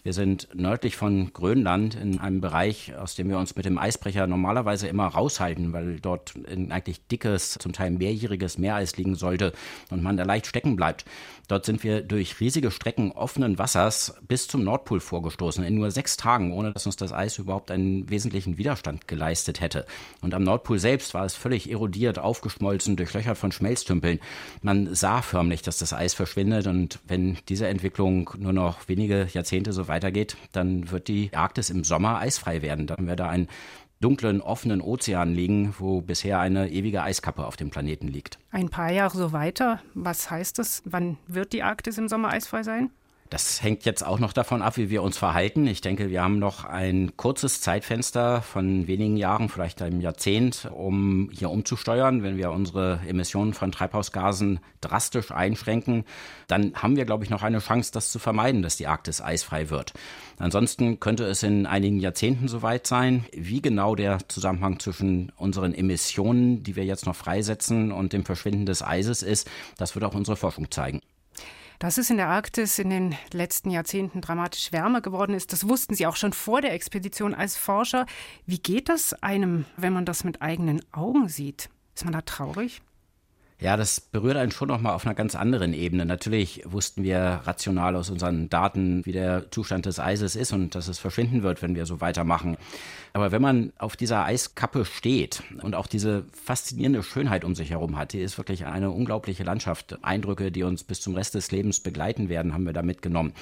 Wir 0.06 0.12
sind 0.12 0.46
nördlich 0.54 0.94
von 0.94 1.32
Grönland 1.32 1.96
in 1.96 2.20
einem 2.20 2.40
Bereich, 2.40 2.94
aus 2.94 3.16
dem 3.16 3.28
wir 3.28 3.38
uns 3.38 3.56
mit 3.56 3.64
dem 3.64 3.76
Eisbrecher 3.76 4.28
normalerweise 4.28 4.86
immer 4.86 5.08
raushalten, 5.08 5.72
weil 5.72 5.98
dort 5.98 6.32
ein 6.48 6.70
eigentlich 6.70 7.04
dickes, 7.08 7.58
zum 7.58 7.72
Teil 7.72 7.90
mehrjähriges 7.90 8.56
Meereis 8.56 8.96
liegen 8.96 9.16
sollte 9.16 9.52
und 9.90 10.04
man 10.04 10.16
da 10.16 10.22
leicht 10.22 10.46
stecken 10.46 10.76
bleibt. 10.76 11.06
Dort 11.48 11.64
sind 11.64 11.82
wir 11.82 12.02
durch 12.02 12.38
riesige 12.38 12.70
Strecken 12.70 13.10
offenen 13.10 13.58
Wassers 13.58 14.14
bis 14.28 14.46
zum 14.46 14.62
Nordpol 14.62 15.00
vorgestoßen, 15.00 15.64
in 15.64 15.74
nur 15.74 15.90
sechs 15.90 16.16
Tagen, 16.16 16.52
ohne 16.52 16.72
dass 16.72 16.86
uns 16.86 16.96
das 16.96 17.12
Eis 17.12 17.38
überhaupt 17.38 17.72
einen 17.72 18.08
wesentlichen 18.08 18.58
Widerstand 18.58 19.08
geleistet 19.08 19.60
hätte. 19.60 19.86
Und 20.20 20.34
am 20.34 20.44
Nordpol 20.44 20.78
selbst 20.78 21.14
war 21.14 21.24
es 21.24 21.34
völlig 21.34 21.68
erodiert, 21.68 22.20
aufgeschmolzen, 22.20 22.94
durchlöchert 22.94 23.38
von 23.38 23.50
Schmelztümpeln. 23.50 24.20
Man 24.62 24.94
sah 24.94 25.20
förmlich, 25.20 25.62
dass 25.62 25.78
das 25.78 25.92
Eis 25.92 26.14
verschwindet 26.14 26.68
und 26.68 27.00
wenn 27.08 27.38
diese 27.48 27.66
Entwicklung 27.66 28.30
nur 28.38 28.52
noch 28.52 28.88
wenige 28.88 29.26
Jahrzehnte 29.32 29.72
so 29.72 29.88
weiter 29.88 29.95
weitergeht, 29.96 30.36
dann 30.52 30.90
wird 30.90 31.08
die 31.08 31.30
Arktis 31.34 31.70
im 31.70 31.84
Sommer 31.84 32.18
eisfrei 32.18 32.62
werden. 32.62 32.86
Dann 32.86 33.06
wird 33.06 33.20
da 33.20 33.28
ein 33.28 33.48
dunklen, 34.00 34.42
offenen 34.42 34.82
Ozean 34.82 35.34
liegen, 35.34 35.74
wo 35.78 36.02
bisher 36.02 36.38
eine 36.38 36.70
ewige 36.70 37.02
Eiskappe 37.02 37.46
auf 37.46 37.56
dem 37.56 37.70
Planeten 37.70 38.08
liegt. 38.08 38.38
Ein 38.50 38.68
paar 38.68 38.92
Jahre 38.92 39.16
so 39.16 39.32
weiter. 39.32 39.80
Was 39.94 40.30
heißt 40.30 40.58
das? 40.58 40.82
Wann 40.84 41.16
wird 41.26 41.52
die 41.52 41.62
Arktis 41.62 41.96
im 41.98 42.08
Sommer 42.08 42.28
eisfrei 42.28 42.62
sein? 42.62 42.90
Das 43.30 43.62
hängt 43.62 43.84
jetzt 43.84 44.06
auch 44.06 44.18
noch 44.18 44.32
davon 44.32 44.62
ab, 44.62 44.76
wie 44.76 44.90
wir 44.90 45.02
uns 45.02 45.18
verhalten. 45.18 45.66
Ich 45.66 45.80
denke, 45.80 46.10
wir 46.10 46.22
haben 46.22 46.38
noch 46.38 46.64
ein 46.64 47.16
kurzes 47.16 47.60
Zeitfenster 47.60 48.42
von 48.42 48.86
wenigen 48.86 49.16
Jahren, 49.16 49.48
vielleicht 49.48 49.82
einem 49.82 50.00
Jahrzehnt, 50.00 50.68
um 50.72 51.30
hier 51.32 51.50
umzusteuern. 51.50 52.22
Wenn 52.22 52.36
wir 52.36 52.52
unsere 52.52 53.00
Emissionen 53.06 53.52
von 53.52 53.72
Treibhausgasen 53.72 54.60
drastisch 54.80 55.32
einschränken, 55.32 56.04
dann 56.46 56.74
haben 56.74 56.96
wir, 56.96 57.04
glaube 57.04 57.24
ich, 57.24 57.30
noch 57.30 57.42
eine 57.42 57.58
Chance, 57.58 57.90
das 57.92 58.12
zu 58.12 58.18
vermeiden, 58.18 58.62
dass 58.62 58.76
die 58.76 58.86
Arktis 58.86 59.20
eisfrei 59.20 59.70
wird. 59.70 59.92
Ansonsten 60.38 61.00
könnte 61.00 61.24
es 61.24 61.42
in 61.42 61.66
einigen 61.66 61.98
Jahrzehnten 61.98 62.46
soweit 62.46 62.86
sein. 62.86 63.24
Wie 63.32 63.60
genau 63.60 63.94
der 63.96 64.28
Zusammenhang 64.28 64.78
zwischen 64.78 65.32
unseren 65.36 65.74
Emissionen, 65.74 66.62
die 66.62 66.76
wir 66.76 66.84
jetzt 66.84 67.06
noch 67.06 67.16
freisetzen, 67.16 67.90
und 67.90 68.12
dem 68.12 68.24
Verschwinden 68.24 68.66
des 68.66 68.82
Eises 68.82 69.22
ist, 69.22 69.50
das 69.78 69.94
wird 69.94 70.04
auch 70.04 70.14
unsere 70.14 70.36
Forschung 70.36 70.70
zeigen. 70.70 71.00
Dass 71.78 71.98
es 71.98 72.10
in 72.10 72.16
der 72.16 72.28
Arktis 72.28 72.78
in 72.78 72.90
den 72.90 73.14
letzten 73.32 73.70
Jahrzehnten 73.70 74.20
dramatisch 74.20 74.72
wärmer 74.72 75.00
geworden 75.00 75.34
ist, 75.34 75.52
das 75.52 75.68
wussten 75.68 75.94
Sie 75.94 76.06
auch 76.06 76.16
schon 76.16 76.32
vor 76.32 76.60
der 76.60 76.72
Expedition 76.72 77.34
als 77.34 77.56
Forscher. 77.56 78.06
Wie 78.46 78.58
geht 78.58 78.88
das 78.88 79.12
einem, 79.22 79.66
wenn 79.76 79.92
man 79.92 80.04
das 80.04 80.24
mit 80.24 80.42
eigenen 80.42 80.80
Augen 80.92 81.28
sieht? 81.28 81.68
Ist 81.94 82.04
man 82.04 82.12
da 82.12 82.22
traurig? 82.22 82.82
Ja, 83.58 83.78
das 83.78 84.00
berührt 84.00 84.36
einen 84.36 84.50
schon 84.50 84.68
nochmal 84.68 84.92
auf 84.92 85.06
einer 85.06 85.14
ganz 85.14 85.34
anderen 85.34 85.72
Ebene. 85.72 86.04
Natürlich 86.04 86.62
wussten 86.66 87.02
wir 87.04 87.40
rational 87.44 87.96
aus 87.96 88.10
unseren 88.10 88.50
Daten, 88.50 89.04
wie 89.06 89.12
der 89.12 89.50
Zustand 89.50 89.86
des 89.86 89.98
Eises 89.98 90.36
ist 90.36 90.52
und 90.52 90.74
dass 90.74 90.88
es 90.88 90.98
verschwinden 90.98 91.42
wird, 91.42 91.62
wenn 91.62 91.74
wir 91.74 91.86
so 91.86 92.02
weitermachen. 92.02 92.58
Aber 93.16 93.32
wenn 93.32 93.40
man 93.40 93.72
auf 93.78 93.96
dieser 93.96 94.26
Eiskappe 94.26 94.84
steht 94.84 95.42
und 95.62 95.74
auch 95.74 95.86
diese 95.86 96.26
faszinierende 96.34 97.02
Schönheit 97.02 97.46
um 97.46 97.54
sich 97.54 97.70
herum 97.70 97.96
hat, 97.96 98.12
die 98.12 98.20
ist 98.20 98.36
wirklich 98.36 98.66
eine 98.66 98.90
unglaubliche 98.90 99.42
Landschaft. 99.42 99.96
Eindrücke, 100.04 100.52
die 100.52 100.64
uns 100.64 100.84
bis 100.84 101.00
zum 101.00 101.14
Rest 101.14 101.34
des 101.34 101.50
Lebens 101.50 101.80
begleiten 101.80 102.28
werden, 102.28 102.52
haben 102.52 102.66
wir 102.66 102.74
da 102.74 102.82
mitgenommen. 102.82 103.32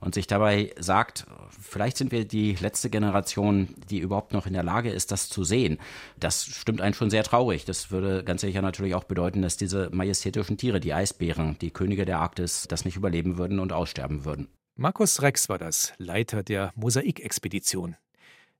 Und 0.00 0.14
sich 0.14 0.28
dabei 0.28 0.72
sagt, 0.78 1.26
vielleicht 1.60 1.98
sind 1.98 2.10
wir 2.10 2.24
die 2.24 2.54
letzte 2.54 2.88
Generation, 2.88 3.68
die 3.90 3.98
überhaupt 3.98 4.32
noch 4.32 4.46
in 4.46 4.54
der 4.54 4.62
Lage 4.62 4.88
ist, 4.88 5.12
das 5.12 5.28
zu 5.28 5.44
sehen. 5.44 5.76
Das 6.18 6.46
stimmt 6.46 6.80
einen 6.80 6.94
schon 6.94 7.10
sehr 7.10 7.22
traurig. 7.22 7.66
Das 7.66 7.90
würde 7.90 8.24
ganz 8.24 8.40
sicher 8.40 8.62
natürlich 8.62 8.94
auch 8.94 9.04
bedeuten, 9.04 9.42
dass 9.42 9.58
diese 9.58 9.90
majestätischen 9.92 10.56
Tiere, 10.56 10.80
die 10.80 10.94
Eisbären, 10.94 11.58
die 11.60 11.70
Könige 11.70 12.06
der 12.06 12.20
Arktis, 12.20 12.66
das 12.66 12.86
nicht 12.86 12.96
überleben 12.96 13.36
würden 13.36 13.58
und 13.58 13.74
aussterben 13.74 14.24
würden. 14.24 14.48
Markus 14.74 15.20
Rex 15.20 15.50
war 15.50 15.58
das, 15.58 15.92
Leiter 15.98 16.42
der 16.42 16.72
Mosaikexpedition. 16.76 17.96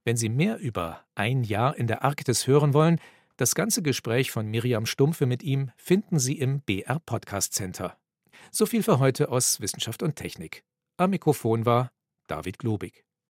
Wenn 0.09 0.17
Sie 0.17 0.31
mehr 0.31 0.57
über 0.57 1.05
ein 1.17 1.45
Jahr 1.45 1.77
in 1.77 1.87
der 1.87 2.03
Arktis 2.03 2.47
hören 2.47 2.73
wollen, 2.73 2.99
das 3.37 3.55
ganze 3.55 3.83
Gespräch 3.83 4.31
von 4.31 4.47
Miriam 4.47 4.87
Stumpfe 4.87 5.27
mit 5.27 5.43
ihm 5.43 5.71
finden 5.77 6.19
Sie 6.19 6.39
im 6.39 6.63
BR 6.63 6.99
Podcast 7.01 7.53
Center. 7.53 7.95
So 8.51 8.65
viel 8.65 8.83
für 8.83 9.01
heute 9.01 9.29
aus 9.29 9.61
Wissenschaft 9.61 10.03
und 10.03 10.17
Technik. 10.17 10.65
Am 10.97 11.11
Mikrofon 11.11 11.67
war 11.67 11.93
David 12.27 12.59
Globig. 12.59 13.05